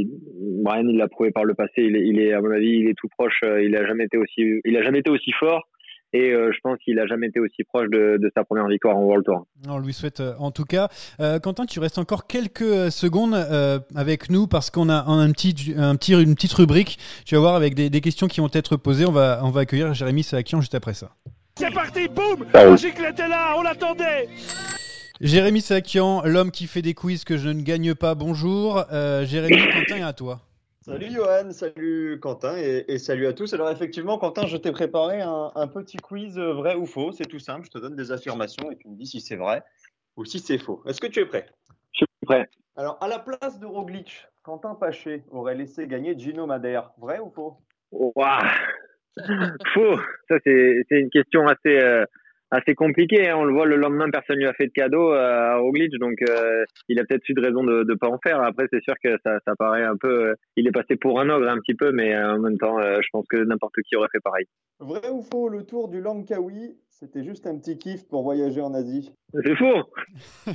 [0.63, 1.83] Brian il l'a prouvé par le passé.
[1.83, 3.41] Il il est à mon avis, il est tout proche.
[3.43, 5.69] Il a jamais été aussi il a jamais été aussi fort.
[6.13, 8.97] Et euh, je pense qu'il n'a jamais été aussi proche de, de, sa première victoire
[8.97, 9.47] en World Tour.
[9.69, 10.89] On lui souhaite euh, en tout cas.
[11.21, 15.75] Euh, Quentin, tu restes encore quelques secondes euh, avec nous parce qu'on a un petit,
[15.77, 16.99] un petit, une petite rubrique.
[17.25, 19.07] Tu vas voir avec des, des, questions qui vont être posées.
[19.07, 21.11] On va, on va accueillir Jérémy Saakian juste après ça.
[21.57, 24.29] C'est parti, boum La gicle était là, on l'attendait
[25.21, 28.85] Jérémy Sakian, l'homme qui fait des quiz que je ne gagne pas, bonjour.
[28.91, 30.41] Euh, Jérémy, Quentin, à toi.
[30.91, 33.55] Salut Johan, salut Quentin et, et, salut à tous.
[33.55, 37.13] Alors effectivement, Quentin, je t'ai préparé un, un, petit quiz vrai ou faux.
[37.13, 39.63] C'est tout simple, je te donne des affirmations et tu me dis si c'est vrai
[40.17, 40.83] ou si c'est faux.
[40.89, 41.47] Est-ce que tu es prêt?
[41.93, 42.51] Je suis prêt.
[42.75, 46.91] Alors à la place de Roglic, Quentin Paché aurait laissé gagner Gino Madère.
[46.99, 47.59] Vrai ou faux?
[47.93, 48.41] Wow.
[49.73, 49.97] Faux.
[50.29, 51.79] Ça c'est une question assez...
[51.79, 52.05] Euh
[52.51, 53.29] assez compliqué.
[53.29, 53.37] Hein.
[53.39, 56.19] On le voit le lendemain, personne lui a fait de cadeau euh, à Roglic, donc
[56.29, 58.43] euh, il a peut-être eu de raison de ne pas en faire.
[58.43, 60.31] Après, c'est sûr que ça, ça paraît un peu.
[60.31, 63.09] Euh, il est passé pour un ogre un petit peu, mais en même temps, je
[63.13, 64.47] pense que n'importe qui aurait fait pareil.
[64.79, 68.75] Vrai ou faux, le tour du Langkawi, c'était juste un petit kiff pour voyager en
[68.75, 69.13] Asie?
[69.33, 69.91] C'est faux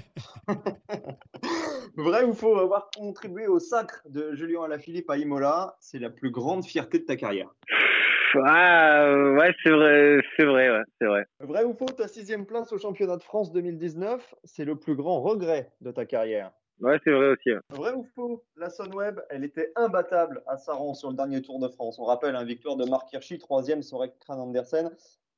[1.97, 6.29] Vrai ou faux, avoir contribué au sacre de Julien Alaphilippe à Imola, c'est la plus
[6.29, 7.55] grande fierté de ta carrière?
[8.43, 11.25] Ah, ouais, c'est vrai, c'est vrai, ouais, c'est vrai.
[11.39, 15.21] Vrai ou faux, ta sixième place au championnat de France 2019, c'est le plus grand
[15.21, 16.51] regret de ta carrière.
[16.81, 17.51] Ouais, c'est vrai aussi.
[17.51, 17.59] Ouais.
[17.69, 21.69] Vrai ou faux, la Sunweb, elle était imbattable à Saran sur le dernier Tour de
[21.69, 21.99] France.
[21.99, 24.91] On rappelle, un hein, victoire de Marc Hirschi, troisième sur Ekran Andersen.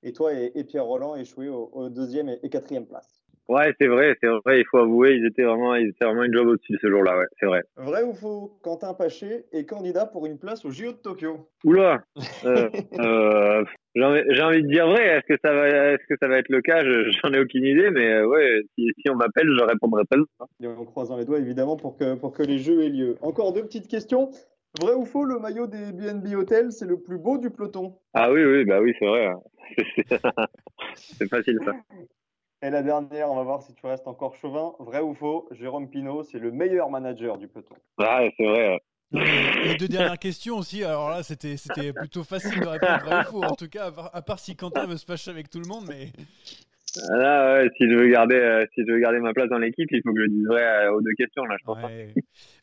[0.03, 3.16] Et toi et, Pierre Roland échoué au, au deuxième et, quatrième place.
[3.49, 6.33] Ouais, c'est vrai, c'est vrai, il faut avouer, ils étaient vraiment, ils étaient vraiment une
[6.33, 7.63] job au-dessus ce jour-là, ouais, c'est vrai.
[7.77, 12.03] Vrai ou faux, Quentin Paché est candidat pour une place au JO de Tokyo Oula
[12.43, 13.63] euh, euh,
[13.95, 16.61] J'ai envie, de dire vrai, est-ce que ça va, est-ce que ça va être le
[16.61, 20.17] cas J'en ai aucune idée, mais euh, ouais, si, si on m'appelle, je répondrai pas.
[20.61, 23.15] Et en croisant les doigts, évidemment, pour que, pour que les jeux aient lieu.
[23.21, 24.29] Encore deux petites questions.
[24.81, 27.95] Vrai ou faux, le maillot des BNB Hotel, c'est le plus beau du peloton?
[28.13, 29.31] Ah oui, oui, bah oui, c'est vrai.
[30.95, 31.71] c'est facile ça.
[32.63, 34.73] Et la dernière, on va voir si tu restes encore chauvin.
[34.79, 37.75] Vrai ou faux, Jérôme Pinault, c'est le meilleur manager du peloton.
[37.99, 38.79] Ah, c'est vrai.
[39.11, 43.43] Les deux dernières questions aussi, alors là c'était plutôt facile de répondre vrai ou faux,
[43.43, 46.11] en tout cas, à part, si Quentin veut se fâcher avec tout le monde, mais.
[47.09, 49.89] Là, ouais, si je veux garder, euh, si je veux garder ma place dans l'équipe,
[49.91, 51.91] il faut que je dise vrai euh, aux deux questions là, je pense.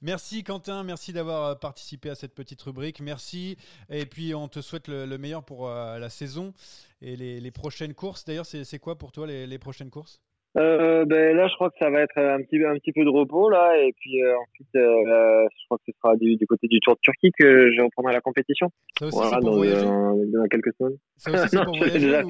[0.02, 3.56] Merci Quentin, merci d'avoir euh, participé à cette petite rubrique, merci.
[3.90, 6.52] Et puis on te souhaite le, meilleur pour la saison
[7.00, 8.24] et les, prochaines courses.
[8.24, 10.20] D'ailleurs, c'est quoi pour toi les, prochaines courses?
[10.54, 13.50] Ben là, je crois que ça va être un petit, un petit peu de repos
[13.50, 17.32] là, et puis ensuite, je crois que ce sera du, côté du Tour de Turquie
[17.38, 18.68] que je reprendrai la compétition.
[18.98, 20.96] Ça aussi, voilà, dans, dans, quelques semaines.
[21.16, 22.24] Ça aussi, c'est pour voyager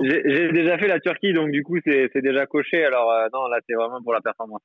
[0.00, 2.84] j'ai déjà fait la Turquie, donc du coup, c'est déjà coché.
[2.84, 4.60] Alors, euh, non, là, c'est vraiment pour la performance.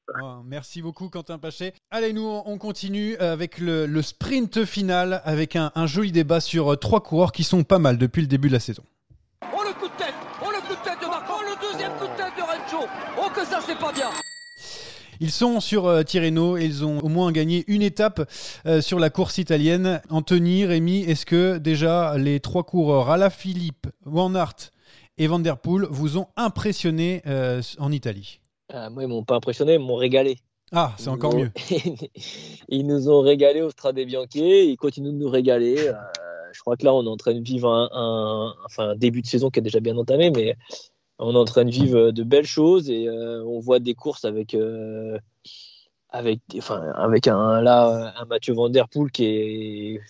[0.45, 1.73] merci beaucoup, Quentin Paché.
[1.91, 7.01] Allez, nous, on continue avec le, sprint final, avec un, joli débat sur euh, trois
[7.01, 8.83] coureurs qui sont pas mal depuis le début de la saison.
[9.53, 11.91] Oh, le coup de tête Oh, le coup de tête de Marco Oh, le deuxième
[11.93, 12.87] coup de tête de Rencho
[13.17, 14.09] Oh, que ça, c'est pas bien
[15.19, 18.31] ils sont sur euh, Tirreno et ils ont au moins gagné une étape
[18.81, 19.99] sur la course italienne.
[20.11, 24.71] Anthony, Rémi, est-ce que déjà les trois coureurs, Alaphilippe, Van Aert
[25.17, 28.39] et Van Der Poel vous ont impressionné euh, en Italie
[28.71, 30.37] ah, Moi, ils m'ont pas impressionné, ils m'ont régalé.
[30.71, 31.51] Ah, c'est encore mieux.
[32.69, 35.87] ils nous ont régalé au Strade Bianchi, ils continuent de nous régaler.
[35.87, 35.93] Euh,
[36.51, 39.27] je crois que là, on est en train de vivre un, enfin, un début de
[39.27, 40.55] saison qui est déjà bien entamé, mais
[41.19, 44.25] on est en train de vivre de belles choses et euh, on voit des courses
[44.25, 44.55] avec,
[46.09, 50.01] avec, enfin, avec un, là, un Mathieu Van Der Poel qui est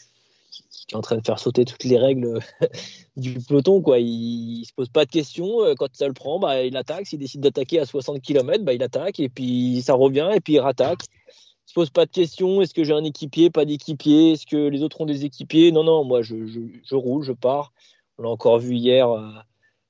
[0.88, 2.40] qui est en train de faire sauter toutes les règles
[3.18, 3.82] du peloton.
[3.82, 4.00] Quoi.
[4.00, 5.64] Il, ne se pose pas de questions.
[5.64, 7.08] Euh, quand ça le prend, bah, il attaque.
[7.08, 9.20] S'il décide d'attaquer à 60 km, bah, il attaque.
[9.20, 11.04] Et puis ça revient et puis il rattaque.
[11.28, 12.62] Il se pose pas de questions.
[12.62, 14.34] Est-ce que j'ai un équipier, pas d'équipier?
[14.34, 15.72] Est-ce que les autres ont des équipiers?
[15.74, 16.36] Non, non, moi je,
[16.96, 17.74] roule, je pars.
[18.18, 19.30] On l'a encore vu hier euh,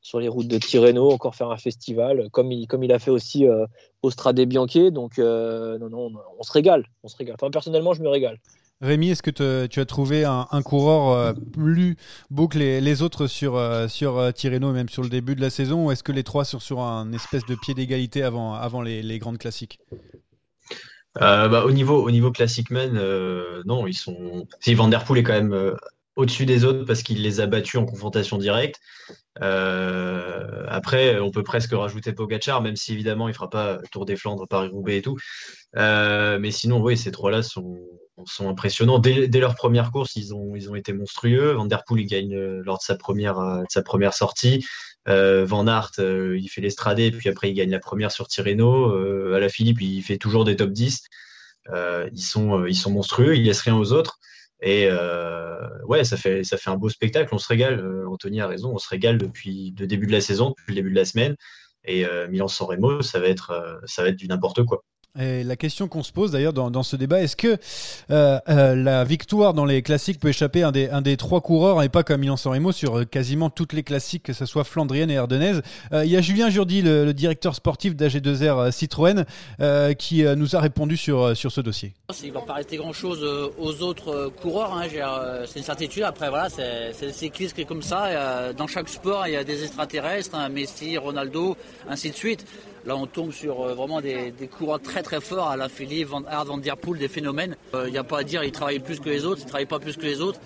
[0.01, 3.67] sur les routes de Tirreno, encore faire un festival, comme il, a fait aussi euh,
[4.01, 4.91] au Strade Bianchi.
[4.91, 6.87] Donc, non, non, on, se régale.
[7.03, 7.35] On se régale.
[7.39, 8.39] Enfin, personnellement, je me régale.
[8.79, 11.97] Rémi, est-ce que tu as trouvé un, coureur euh, plus
[12.29, 15.49] beau que les, autres sur, euh, sur euh, Tirreno, même sur le début de la
[15.49, 19.19] saison, ou est-ce que les trois sont sur un espèce de pied d'égalité avant, les,
[19.19, 19.79] grandes classiques?
[21.15, 22.93] Bah, au niveau au classic man,
[23.65, 24.47] non, ils sont.
[24.59, 25.75] Si Van est quand même
[26.15, 28.79] au-dessus des autres parce qu'il les a battus en confrontation directe.
[29.39, 34.47] après, on peut presque rajouter Pogachar, même si évidemment il fera pas Tour des Flandres,
[34.47, 35.17] Paris-Roubaix et tout.
[35.73, 37.79] mais sinon, oui, ces trois-là sont
[38.25, 38.99] sont impressionnants.
[38.99, 41.51] Dès, leur première course, ils ont, ils ont été monstrueux.
[41.53, 44.65] Van Der Poel, il gagne euh, lors de sa première, euh, sa première sortie.
[45.07, 48.93] Euh, Van Aert, il fait l'Estradé, puis après, il gagne la première sur Tirreno.
[49.33, 51.03] à la Philippe, il fait toujours des top 10.
[52.11, 54.19] ils, sont, ils sont monstrueux, ils laissent rien aux autres.
[54.61, 54.89] Et
[55.85, 57.33] ouais, ça fait, ça fait un beau spectacle.
[57.33, 58.05] On se régale.
[58.07, 58.73] Anthony a raison.
[58.73, 61.37] On se régale depuis le début de la saison, depuis le début de la semaine.
[61.85, 64.83] Et Milan-San Remo, ça va être, ça va être du n'importe quoi.
[65.17, 67.57] La question qu'on se pose d'ailleurs dans, ce débat, est-ce que
[68.11, 71.89] euh, euh, la victoire dans les classiques peut échapper à un des, trois coureurs et
[71.89, 75.09] pas comme Milan San Remo sur euh, quasiment toutes les classiques, que ce soit flandrienne
[75.09, 79.25] et ardennaise Il y a Julien Jourdi, le, directeur sportif d'AG2R Citroën,
[79.95, 81.93] qui nous a répondu sur, ce dossier.
[82.21, 83.23] Il ne va pas rester grand-chose
[83.57, 84.87] aux autres coureurs, hein,
[85.47, 86.03] c'est une certitude.
[86.03, 88.53] Après, voilà, c'est le cyclisme qui est comme ça.
[88.53, 91.57] Dans chaque sport, il y a des extraterrestres, Messi, Ronaldo,
[91.89, 92.45] ainsi de suite.
[92.87, 96.23] Là, on tombe sur euh, vraiment des, courants très très forts à la Philippe, Van
[96.23, 97.57] Aert, Van Der Poel, des phénomènes.
[97.73, 99.49] Il euh, n'y a pas à dire, ils travaillent plus que les autres, ils ne
[99.49, 100.39] travaillent pas plus que les autres.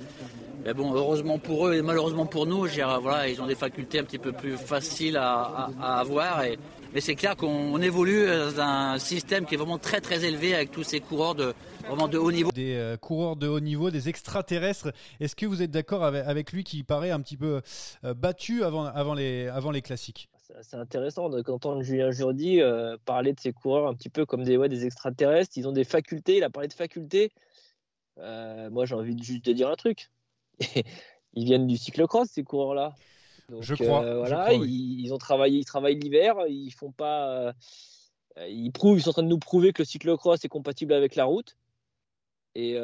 [0.66, 2.66] Mais bon, heureusement pour eux et malheureusement pour nous,
[3.02, 6.42] voilà, ils ont des facultés un petit peu plus faciles à, avoir.
[6.94, 10.72] mais c'est clair qu'on évolue dans un système qui est vraiment très très élevé avec
[10.72, 11.54] tous ces coureurs de,
[12.18, 12.52] haut niveau.
[12.52, 14.92] Des euh, coureurs de haut niveau, des extraterrestres.
[15.20, 17.62] Est-ce que vous êtes d'accord avec, lui qui paraît un petit peu
[18.04, 20.31] battu avant les classiques?
[20.62, 24.58] C'est intéressant d'entendre Julien Jourdi euh, parler de ces coureurs un petit peu comme des,
[24.58, 25.58] ouais, des extraterrestres.
[25.58, 26.38] Ils ont des facultés.
[26.38, 27.32] Il a parlé de facultés.
[28.18, 30.10] Euh, moi, j'ai envie de juste de dire un truc.
[31.34, 32.94] ils viennent du cyclocross, ces coureurs-là.
[33.60, 34.04] je crois.
[34.04, 36.36] Euh, voilà, ils, ont travaillé, ils travaillent l'hiver.
[36.48, 37.54] Ils font pas.
[38.48, 41.16] ils prouvent, ils sont en train de nous prouver que le cyclocross est compatible avec
[41.16, 41.58] la route.
[42.54, 42.76] Et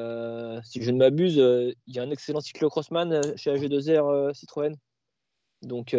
[0.63, 4.75] si je ne m'abuse, il y a un excellent cyclocrossman chez AG2R Citroën.
[5.63, 5.95] Donc,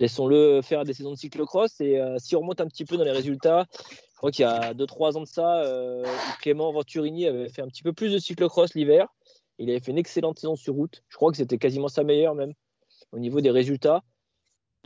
[0.00, 1.80] laissons-le faire des saisons de cyclocross.
[1.80, 4.74] Et si on remonte un petit peu dans les résultats, je crois qu'il y a
[4.74, 5.64] 2-3 ans de ça,
[6.40, 9.08] Clément Venturini avait fait un petit peu plus de cyclocross l'hiver.
[9.58, 11.02] Il avait fait une excellente saison sur route.
[11.08, 12.52] Je crois que c'était quasiment sa meilleure même
[13.12, 14.02] au niveau des résultats.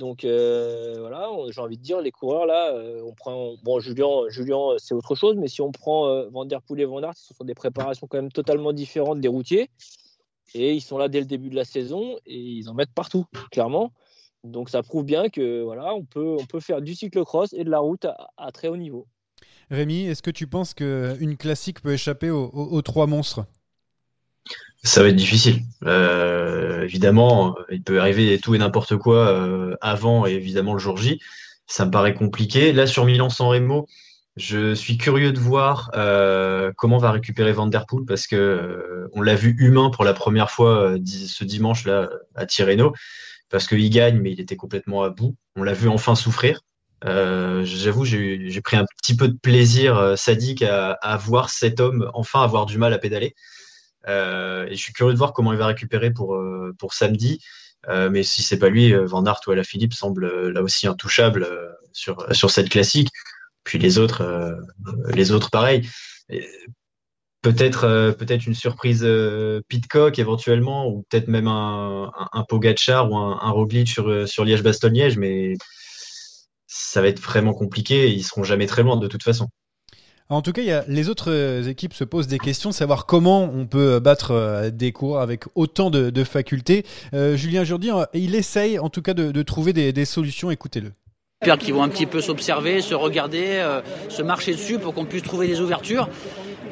[0.01, 3.55] Donc euh, voilà, j'ai envie de dire, les coureurs là, euh, on prend.
[3.62, 7.35] Bon, Julien, Julien c'est autre chose, mais si on prend euh, Van et Van ce
[7.35, 9.68] sont des préparations quand même totalement différentes des routiers.
[10.55, 13.27] Et ils sont là dès le début de la saison et ils en mettent partout,
[13.53, 13.92] clairement.
[14.44, 17.70] Donc ça prouve bien que voilà, on peut, on peut faire du cyclocross et de
[17.70, 19.07] la route à, très haut niveau.
[19.70, 23.44] Rémi, est-ce que tu penses qu'une classique peut échapper aux trois monstres?
[24.83, 25.62] Ça va être difficile.
[25.85, 30.96] Euh, évidemment, il peut arriver tout et n'importe quoi euh, avant et évidemment le jour
[30.96, 31.20] J.
[31.66, 32.72] Ça me paraît compliqué.
[32.72, 33.87] Là, sur Milan-San Remo,
[34.37, 39.20] je suis curieux de voir euh, comment va récupérer Van Der Poel parce que on
[39.20, 42.94] l'a vu humain pour la première fois ce dimanche là à Tirreno
[43.50, 45.36] parce qu'il gagne mais il était complètement à bout.
[45.56, 46.60] On l'a vu enfin souffrir.
[47.02, 52.42] J'avoue, j'ai pris un petit peu de plaisir sadique à, à voir cet homme enfin
[52.42, 53.34] avoir du mal à pédaler.
[54.08, 57.40] Euh, et je suis curieux de voir comment il va récupérer pour, euh, pour samedi.
[57.88, 61.48] Euh, mais si c'est pas lui, Van Aert ou Philippe semble là aussi intouchable
[61.92, 63.08] sur, sur cette classique.
[63.64, 64.58] Puis les autres,
[65.08, 65.88] les autres pareil.
[67.42, 69.07] Peut-être peut-être une surprise
[69.68, 75.55] Pitcock éventuellement, ou peut-être même un, un, ou un, un Roglic sur, sur Liège-Bastogne-Liège, mais
[76.66, 79.48] ça va être vraiment compliqué ils seront jamais très loin de toute façon.
[80.29, 83.94] En tout cas, les autres euh, équipes se posent des questions savoir comment on peut
[83.94, 86.87] euh, battre euh, des cours avec autant de, facultés.
[87.12, 90.53] Julien Jourdi, il essaye en tout cas de, trouver des, solutions.
[90.53, 90.92] Écoutez-le.
[91.59, 93.66] Qui vont un petit peu s'observer, se regarder,
[94.11, 96.07] se marcher dessus pour qu'on puisse trouver des ouvertures.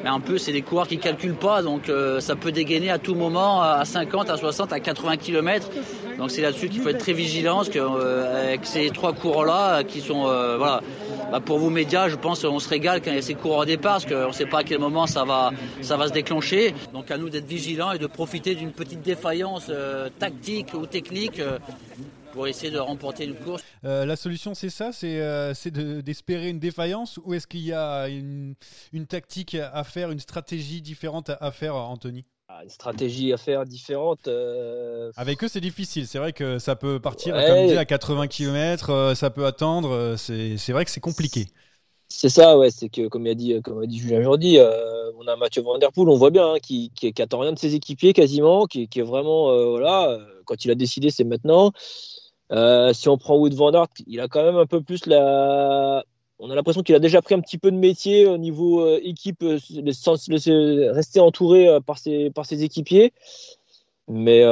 [0.03, 2.99] Mais un peu, c'est des coureurs qui ne calculent pas, donc ça peut dégainer à
[2.99, 5.71] tout moment à 50, à 60, à 80 km.
[6.19, 10.21] Donc c'est là-dessus qu'il faut être très vigilant, parce qu'avec ces trois coureurs-là, qui sont
[10.21, 10.83] voilà,
[11.31, 13.57] bah, pour vous médias, je pense qu'on se régale quand il y a ces cours
[13.57, 15.49] au départ, parce qu'on ne sait pas à quel moment ça va,
[15.81, 16.75] ça va se déclencher.
[16.93, 21.41] Donc à nous d'être vigilants et de profiter d'une petite défaillance euh, tactique ou technique.
[22.39, 23.63] Euh, pour essayer de remporter une course.
[23.83, 28.55] Euh, la solution, c'est ça C'est d'espérer une défaillance ou est-ce qu'il y a une,
[28.93, 32.25] une, tactique à faire, une stratégie différente à faire, Anthony?
[32.51, 34.27] Ah, une stratégie à faire différente.
[34.27, 36.07] Euh, Avec eux, c'est difficile.
[36.07, 39.91] C'est vrai que ça peut partir à 80 km, euh, ça peut attendre.
[39.91, 41.45] Euh, c'est vrai que c'est compliqué.
[42.07, 42.71] C'est ça, ouais.
[42.71, 44.57] C'est que, comme a dit, comme a dit Julien aujourd'hui,
[45.19, 47.59] on a Mathieu Van Der Poel, on voit bien, hein, qui, qui, attend rien de
[47.59, 51.71] ses équipiers quasiment, qui, qui est vraiment, voilà, quand il a décidé, c'est maintenant.
[52.51, 56.03] Si on prend Wood Van Aert, il a quand même un peu plus la,
[56.39, 58.99] on a l'impression qu'il a déjà pris un petit peu de métier au niveau euh,
[59.03, 59.59] équipe, euh,
[60.93, 63.13] rester entouré euh, par, ses, par ses équipiers.
[64.07, 64.43] Mais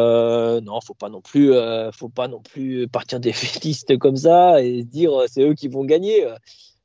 [0.61, 1.51] non, faut pas non plus,
[1.91, 5.67] faut pas non plus partir des fétistes comme ça et se dire c'est eux qui
[5.67, 6.27] vont gagner.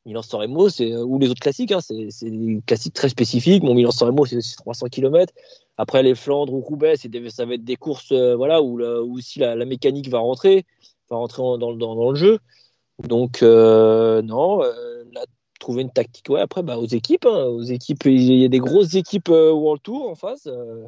[0.07, 3.63] Milan Soremo, c'est ou les autres classiques, hein, c'est des classiques très spécifiques.
[3.63, 5.35] Mon Milan Soremo, c'est 300 km.
[5.77, 10.09] Après les Flandres ou Roubaix, ça va être des courses, voilà, où aussi la, mécanique
[10.09, 10.65] va rentrer,
[11.17, 12.39] rentrer dans, le jeu.
[12.99, 14.63] Donc non,
[15.63, 16.29] trouver une tactique.
[16.29, 17.57] Ouais, après, bah, aux équipes, hein,
[18.05, 20.47] il y a des grosses équipes euh, World Tour en face.
[20.47, 20.85] Euh,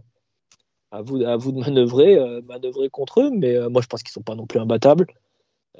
[0.90, 4.12] à vous, à vous de manœuvrer, euh, manœuvrer contre eux, mais moi je pense qu'ils
[4.12, 5.06] sont pas non plus imbattables.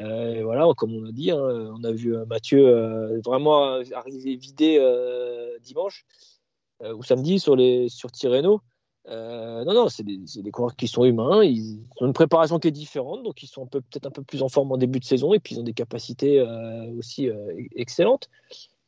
[0.01, 4.81] Et voilà, comme on a dit, hein, on a vu Mathieu vraiment arriver vidé
[5.63, 6.05] dimanche
[6.81, 8.61] ou samedi sur les sur Tirreno.
[9.09, 13.23] Non, non, c'est des, coureurs qui sont humains, ils ont une préparation qui est différente,
[13.23, 15.55] donc ils sont peut-être un peu plus en forme en début de saison et puis
[15.55, 16.41] ils ont des capacités
[16.97, 17.31] aussi
[17.77, 18.29] excellentes.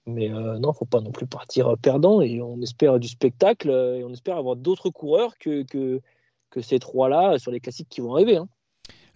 [0.07, 4.05] Mais euh, non, faut pas non plus partir perdant et on espère du spectacle et
[4.05, 5.67] on espère avoir d'autres coureurs que
[6.61, 8.37] ces trois-là sur les classiques qui vont arriver.
[8.37, 8.49] Hein.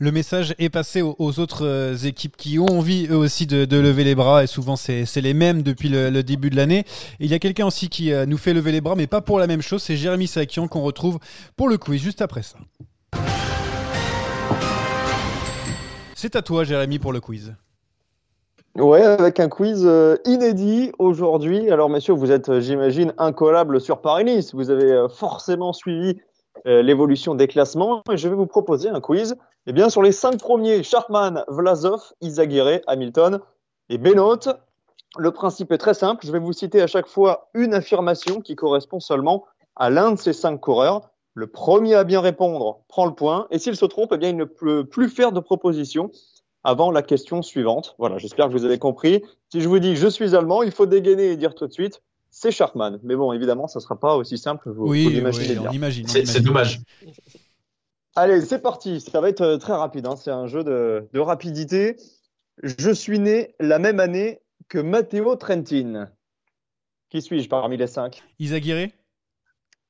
[0.03, 4.03] Le message est passé aux, autres euh, équipes qui ont envie eux aussi de, lever
[4.03, 6.87] les bras et souvent c'est les mêmes depuis le, début de l'année.
[7.19, 9.39] Il y a quelqu'un aussi qui euh, nous fait lever les bras mais pas pour
[9.39, 11.19] la même chose, c'est Jérémy Sakian qu'on retrouve
[11.55, 12.57] pour le quiz juste après ça.
[16.15, 17.55] C'est à toi Jérémy pour le quiz.
[18.79, 21.71] Ouais, avec un quiz euh, inédit aujourd'hui.
[21.71, 24.55] Alors, messieurs, vous êtes, j'imagine, incollables sur Paris-Nice.
[24.55, 26.19] Vous avez forcément suivi
[26.65, 28.03] l'évolution des classements.
[28.11, 29.37] Et je vais vous proposer un quiz
[29.67, 33.40] eh bien, sur les cinq premiers Sharkman, Vlasov, Izaguirre, Hamilton
[33.88, 34.38] et Benoît.
[35.19, 36.25] Le principe est très simple.
[36.25, 39.44] Je vais vous citer à chaque fois une affirmation qui correspond seulement
[39.77, 41.11] à l'un de ces cinq coureurs.
[41.35, 43.46] Le premier à bien répondre prend le point.
[43.50, 46.11] Et s'il se trompe, eh bien, il ne peut plus faire de proposition
[46.65, 47.94] avant la question suivante.
[47.98, 49.23] Voilà, j'espère que vous avez compris.
[49.50, 52.02] Si je vous dis je suis allemand, il faut dégainer et dire tout de suite
[52.31, 52.98] c'est Sharkman.
[53.02, 54.71] Mais bon, évidemment, ça ne sera pas aussi simple.
[54.71, 56.06] Vous, oui, vous oui, on imagine.
[56.06, 56.81] C'est dommage.
[58.17, 59.00] Allez, c'est parti.
[59.00, 60.06] Ça va être euh, très rapide.
[60.06, 60.17] hein.
[60.17, 61.96] C'est un jeu de, de rapidité.
[62.63, 66.11] Je suis né la même année que Matteo Trentin.
[67.08, 68.23] Qui suis-je parmi les cinq?
[68.38, 68.88] Isaguirre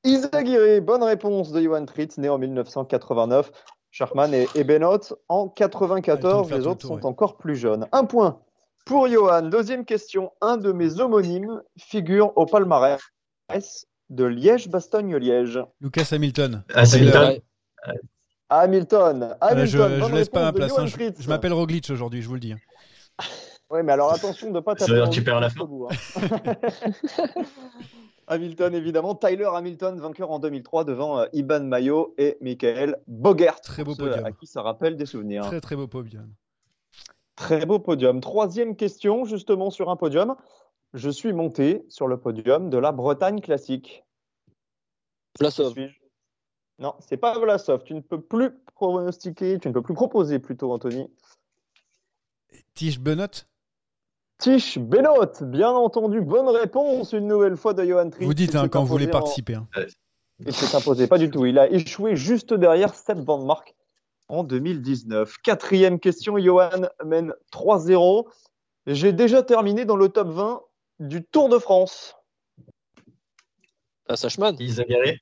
[0.03, 3.51] Isaguirre, bonne réponse de Johan Tritz, né en 1989.
[3.91, 6.47] Sharkman et, et Benoît en 94.
[6.47, 7.87] faire Les autres tour, sont encore plus jeunes.
[7.91, 8.39] Un point
[8.85, 9.43] pour Johan.
[9.43, 10.31] Deuxième question.
[10.41, 13.01] Un de mes homonymes figure au palmarès
[14.09, 15.59] de Liège-Bastogne-Liège.
[15.81, 16.63] Lucas Hamilton.
[16.73, 17.15] Ah, c'est Taylor.
[17.15, 17.41] Hamilton.
[18.49, 19.35] Hamilton.
[19.39, 19.99] Ah, Hamilton.
[19.99, 20.77] je je laisse pas ma place.
[20.77, 20.85] Hein.
[20.85, 22.55] Je, m'appelle Roglic aujourd'hui, je vous le dis.
[23.71, 25.63] Ouais, mais alors attention de ne pas taper tu perds la fin.
[25.63, 26.55] bout, hein.
[28.27, 29.15] Hamilton, évidemment.
[29.15, 33.61] Tyler Hamilton, vainqueur en 2003 devant euh, Iban Mayo et Michael Bogert.
[33.61, 34.25] Très beau podium.
[34.25, 35.43] À qui ça rappelle des souvenirs.
[35.43, 36.33] Très très beau podium.
[37.37, 38.19] Très beau podium.
[38.19, 40.35] Troisième question, justement sur un podium.
[40.93, 44.03] Je suis monté sur le podium de la Bretagne classique.
[45.39, 45.71] Vlasov.
[45.71, 46.00] Suis-je?
[46.81, 47.83] Non, c'est pas Vlasov.
[47.83, 51.07] Tu ne peux plus pronostiquer, tu ne peux plus proposer plutôt, Anthony.
[52.73, 53.27] Tige Benot
[54.39, 58.25] Tish Benoît, bien entendu, bonne réponse une nouvelle fois de Johan Tritt.
[58.25, 59.53] Vous dites hein, quand vous voulez en- participer.
[59.53, 59.67] hein.
[60.39, 61.45] Il s'est imposé, pas du tout.
[61.45, 63.75] Il a échoué juste derrière Seb Van Mark
[64.27, 65.37] en 2019.
[65.43, 68.27] Quatrième question, Johan mène 3-0.
[68.87, 70.63] J'ai déjà terminé dans le top 20
[70.99, 72.15] du Tour de France.
[74.07, 74.55] Ah, Sachman.
[74.59, 75.17] Isaguirre.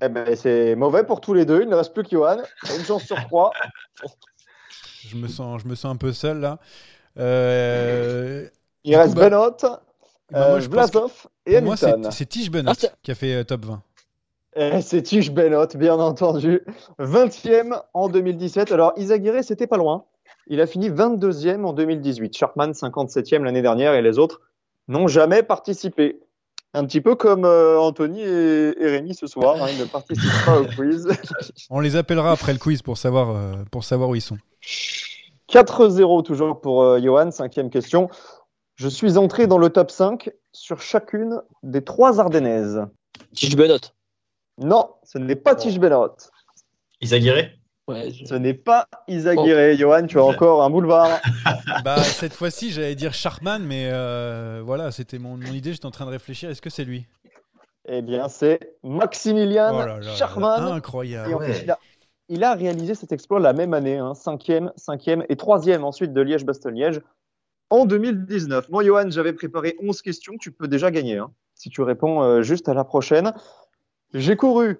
[0.00, 1.62] Eh ben, c'est mauvais pour tous les deux.
[1.62, 2.38] Il ne reste plus que Johan.
[2.76, 3.50] Une chance sur trois.
[5.06, 6.58] Je me sens, je me sens un peu seul là.
[7.18, 8.46] Euh,
[8.84, 9.82] Il reste bah- Benoît, bah,
[10.34, 10.64] euh, que-
[11.46, 12.26] et pour moi, c'est Hamilton.
[12.28, 13.82] Tige Benot Ah, qui a fait euh, top 20.
[14.56, 16.62] Eh, c'est Tish Benoît, bien entendu.
[16.98, 18.72] 20e en 2017.
[18.72, 20.04] Alors, Isaguirre, c'était pas loin.
[20.48, 22.36] Il a fini 22e en 2018.
[22.36, 23.94] Sharkman, 57e l'année dernière.
[23.94, 24.40] Et les autres
[24.88, 26.20] n'ont jamais participé.
[26.74, 29.62] Un petit peu comme euh, Anthony et, et Rémi ce soir.
[29.62, 31.08] hein, ils ne participent pas au quiz.
[31.70, 34.36] On les appellera après le quiz pour savoir, euh, pour savoir où ils sont.
[35.50, 37.30] 4-0 toujours pour euh, Johan.
[37.30, 38.08] Cinquième question.
[38.76, 42.84] Je suis entré dans le top 5 sur chacune des trois Ardennaises.
[43.34, 43.78] Tige Benot.
[44.58, 46.16] Non, ce n'est pas Tish Benoît.
[47.00, 47.50] Isaguirre.
[47.88, 49.76] Ouais, je- Ce n'est pas Isaguirre.
[49.76, 51.20] Johan, tu as encore un boulevard.
[51.84, 55.72] Bah, cette fois-ci, j'allais dire Sharkman, mais euh, voilà, c'était mon, mon idée.
[55.72, 56.50] J'étais en train de réfléchir.
[56.50, 57.06] Est-ce que c'est lui?
[57.88, 60.62] Eh bien, c'est Maximilian Oh là là, Charman.
[60.72, 61.30] incroyable.
[61.30, 61.46] Et en ouais.
[61.52, 61.78] plus, il, a,
[62.28, 66.20] il a réalisé cet exploit la même année, hein, cinquième, cinquième et troisième ensuite de
[66.20, 67.00] Liège-Bastogne-Liège
[67.70, 68.68] en 2019.
[68.70, 70.34] Moi, Johan, j'avais préparé 11 questions.
[70.38, 73.32] Tu peux déjà gagner hein, si tu réponds euh, juste à la prochaine.
[74.12, 74.78] J'ai couru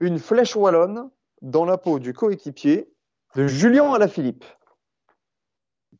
[0.00, 1.08] une flèche wallonne
[1.42, 2.88] dans la peau du coéquipier
[3.36, 4.44] de Julien Alaphilippe.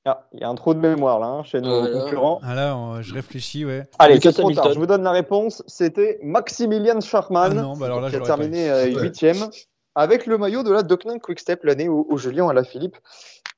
[0.06, 2.00] Ah, il y a un trou de mémoire là hein, chez nos Voilà.
[2.00, 2.40] concurrents.
[2.42, 3.86] Ah là, on- je réfléchis, ouais.
[3.98, 4.72] Allez, c'est trop tard.
[4.72, 5.62] Je vous donne la réponse.
[5.66, 8.70] C'était Maximilian Scharmann Ah non, bah alors là, qui a terminé eu.
[8.70, 9.50] euh, huitième
[9.94, 12.96] avec le maillot de la Deceuninck Quick-Step l'année où, où Julien Alaphilippe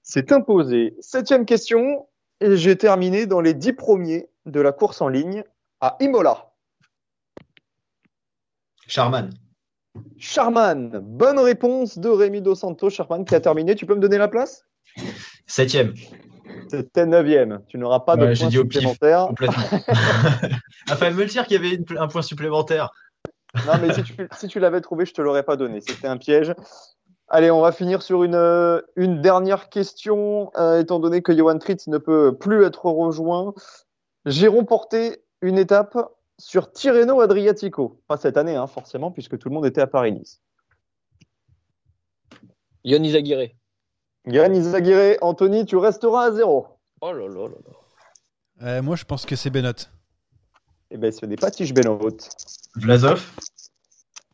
[0.02, 0.96] s'est imposé.
[1.00, 2.08] Septième question.
[2.40, 5.44] Et j'ai terminé dans les dix premiers de la course en ligne
[5.80, 6.50] à Imola.
[8.88, 9.30] Charman.
[10.18, 12.90] Charman, bonne réponse de Rémi Dos Santos.
[12.90, 13.74] Charman qui a terminé.
[13.74, 14.64] Tu peux me donner la place?
[15.46, 15.94] Septième.
[16.68, 17.60] C'était neuvième.
[17.68, 18.84] Tu n'auras pas de Ouais, points dit au pif.
[18.84, 19.62] Complètement.
[20.88, 22.90] ah, fallait me le dire qu'il y avait une- un point supplémentaire.
[23.66, 25.80] Non, mais si tu, si tu l'avais trouvé, je te l'aurais pas donné.
[25.80, 26.54] C'était un piège.
[27.28, 31.58] Allez, on va finir sur une, euh, une dernière question, euh, étant donné que Johan
[31.58, 33.54] Tritz ne peut plus être rejoint.
[34.26, 35.96] J'ai remporté une étape
[36.38, 38.00] sur Tirreno Adriatico.
[38.08, 40.40] Pas cette année, hein, forcément, puisque tout le monde était à Paris-Nice.
[42.84, 43.50] Yann Isaguirre.
[44.26, 46.66] Johan Izaguirre, Anthony, tu resteras à zéro.
[47.00, 48.66] Oh là là là là.
[48.68, 49.72] Euh, moi, je pense que c'est Benot.
[50.90, 51.98] Eh ben, ce n'est pas Tige Benoît.
[52.76, 53.24] Vlasov.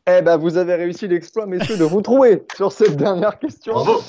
[0.07, 3.73] Eh ben, vous avez réussi l'exploit, messieurs, de vous trouver sur cette dernière question.
[3.73, 4.01] Bravo.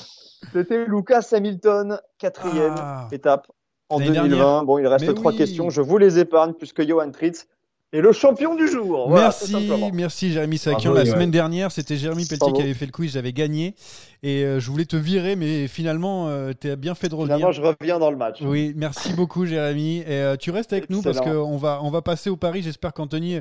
[0.51, 3.07] C'était Lucas Hamilton, quatrième Ah.
[3.11, 3.47] étape
[3.89, 4.27] en L'année 2020.
[4.37, 4.65] dernière.
[4.65, 5.37] Bon, il reste Mais trois oui.
[5.37, 5.69] questions.
[5.69, 7.47] Je vous les épargne puisque Johan Tritz
[7.93, 9.09] est le champion du jour.
[9.09, 10.93] Voilà, merci, merci Jérémy Sakian.
[10.93, 12.55] La semaine dernière, c'était Jérémy Pelletier Bravo.
[12.55, 13.75] qui avait fait le quiz, j'avais gagné.
[14.23, 16.29] Et euh, je voulais te virer, mais finalement,
[16.59, 17.37] tu as bien fait de revenir.
[17.37, 18.37] Finalement, je reviens dans le match.
[18.41, 19.99] Oui, merci beaucoup Jérémy.
[19.99, 22.61] Et euh, tu restes avec nous parce qu'on va, on va passer au pari.
[22.61, 23.39] J'espère qu'Anthony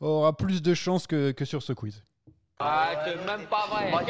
[0.00, 2.02] aura plus de chance que, que sur ce quiz.
[2.60, 3.90] Ah, c'est même pas vrai.
[3.92, 4.02] On va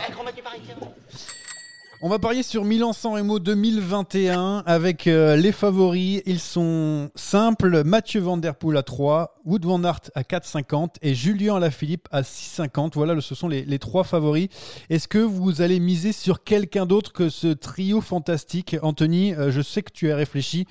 [2.21, 6.23] parier sur Milan-San Remo 2021 avec euh, les favoris.
[6.27, 7.83] Ils sont simples.
[7.85, 12.23] Mathieu Van Der Poel à 3, Wood Van Aert à 4,50 et Julien Alaphilippe à
[12.23, 12.93] 6,50.
[12.95, 14.49] Voilà, ce sont les, les trois favoris.
[14.91, 18.77] Est-ce que vous allez miser sur quelqu'un d'autre que ce trio fantastique?
[18.83, 20.67] Anthony, euh, je sais que tu as réfléchi.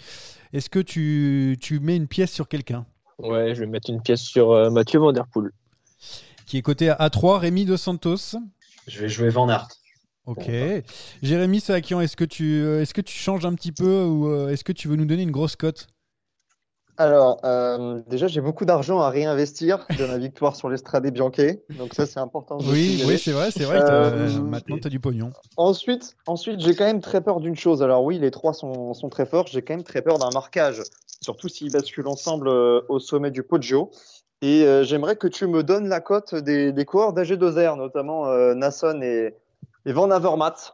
[0.53, 2.85] Est-ce que tu, tu mets une pièce sur quelqu'un?
[3.19, 5.51] Ouais, je vais mettre une pièce sur euh, Mathieu Van Der Poel.
[6.45, 8.37] qui est coté à A3 Rémi Dos Santos
[8.87, 9.67] Je vais jouer Van Aert.
[10.27, 10.51] Ok.
[11.23, 14.49] Jérémy Saakian, est-ce que, tu, euh, est-ce que tu changes un petit peu ou euh,
[14.49, 15.87] est-ce que tu veux nous donner une grosse cote?
[16.99, 21.59] Alors, euh, déjà, j'ai beaucoup d'argent à réinvestir de ma victoire sur l'Estrade Bianchi.
[21.77, 22.57] Donc, ça, c'est important.
[22.59, 23.79] Oui, oui c'est vrai, c'est vrai.
[23.83, 25.29] Euh, maintenant, tu as du pognon.
[25.57, 27.83] Ensuite, ensuite j'ai quand même très peur d'une chose.
[27.83, 29.45] Alors oui, les trois sont, sont très forts.
[29.47, 30.81] J'ai quand même très peur d'un marquage,
[31.21, 33.91] surtout s'ils basculent ensemble euh, au sommet du Poggio.
[34.41, 39.33] Et j'aimerais que tu me donnes la cote des, des coureurs d'AG2R, notamment Nasson et,
[39.87, 40.73] et Van Avermaet.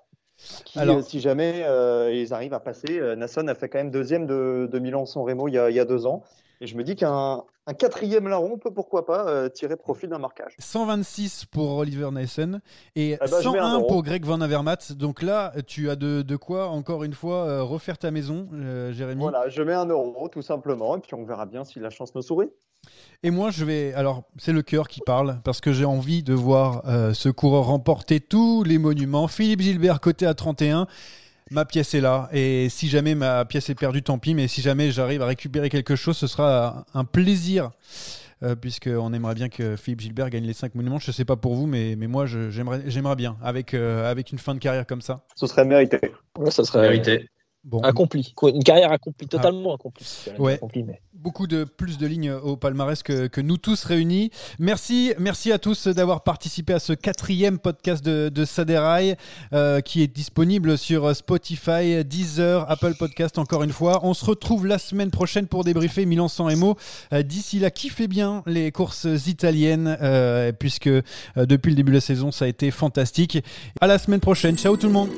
[0.65, 3.77] Qui, Alors- euh, si jamais euh, ils arrivent à passer, euh, Nasson a fait quand
[3.77, 6.23] même deuxième de, de Milan-San Remo il y, a, il y a deux ans.
[6.59, 10.17] Et je me dis qu'un un quatrième larron peut pourquoi pas euh, tirer profit d'un
[10.17, 10.55] marquage.
[10.59, 12.61] 126 pour Oliver Nyssen
[12.95, 14.93] et Ah bah, 101 pour Greg Van Avermaet.
[14.97, 18.49] Donc là, tu as de, de quoi, encore une fois, euh, refaire ta maison,
[18.91, 19.21] Jérémy?
[19.21, 22.13] Voilà, je mets un euro tout simplement, et puis on verra bien si la chance
[22.15, 22.49] nous sourit.
[23.23, 23.93] Et moi, je vais.
[23.93, 27.65] Alors, c'est le cœur qui parle, parce que j'ai envie de voir euh, ce coureur
[27.65, 29.27] remporter tous les monuments.
[29.27, 30.87] Philippe Gilbert, côté à 31.
[31.51, 32.29] Ma pièce est là.
[32.33, 34.33] Et si jamais ma pièce est perdue, tant pis.
[34.33, 37.71] Mais si jamais j'arrive à récupérer quelque chose, ce sera un plaisir.
[38.43, 40.99] Euh, Puisqu'on aimerait bien que Philippe Gilbert gagne les 5 monuments.
[40.99, 44.31] Je ne sais pas pour vous, mais, mais moi, j'aimerais j'aimerais bien, avec, euh, avec
[44.31, 45.23] une fin de carrière comme ça.
[45.35, 45.99] Ce serait mérité.
[46.37, 47.29] Ouais, ça serait Vérité.
[47.63, 48.33] Bon, accompli.
[48.43, 50.03] Une carrière accomplie, totalement accomplie.
[50.05, 50.55] C'est Ouais.
[50.55, 54.29] accompli, mais- beaucoup de plus de lignes au palmarès que, que nous tous réunis.
[54.59, 59.15] Merci, merci à tous d'avoir participé à ce quatrième podcast de, de Saderail
[59.53, 63.37] euh, qui est disponible sur Spotify, Deezer, Apple Podcast.
[63.37, 66.75] Encore une fois, on se retrouve la semaine prochaine pour débriefer Milan San Remo.
[67.13, 71.01] Euh, D'ici là, kiffez bien les courses italiennes euh, puisque euh,
[71.37, 73.37] depuis le début de la saison, ça a été fantastique.
[73.79, 74.57] À la semaine prochaine.
[74.57, 75.09] Ciao tout le monde.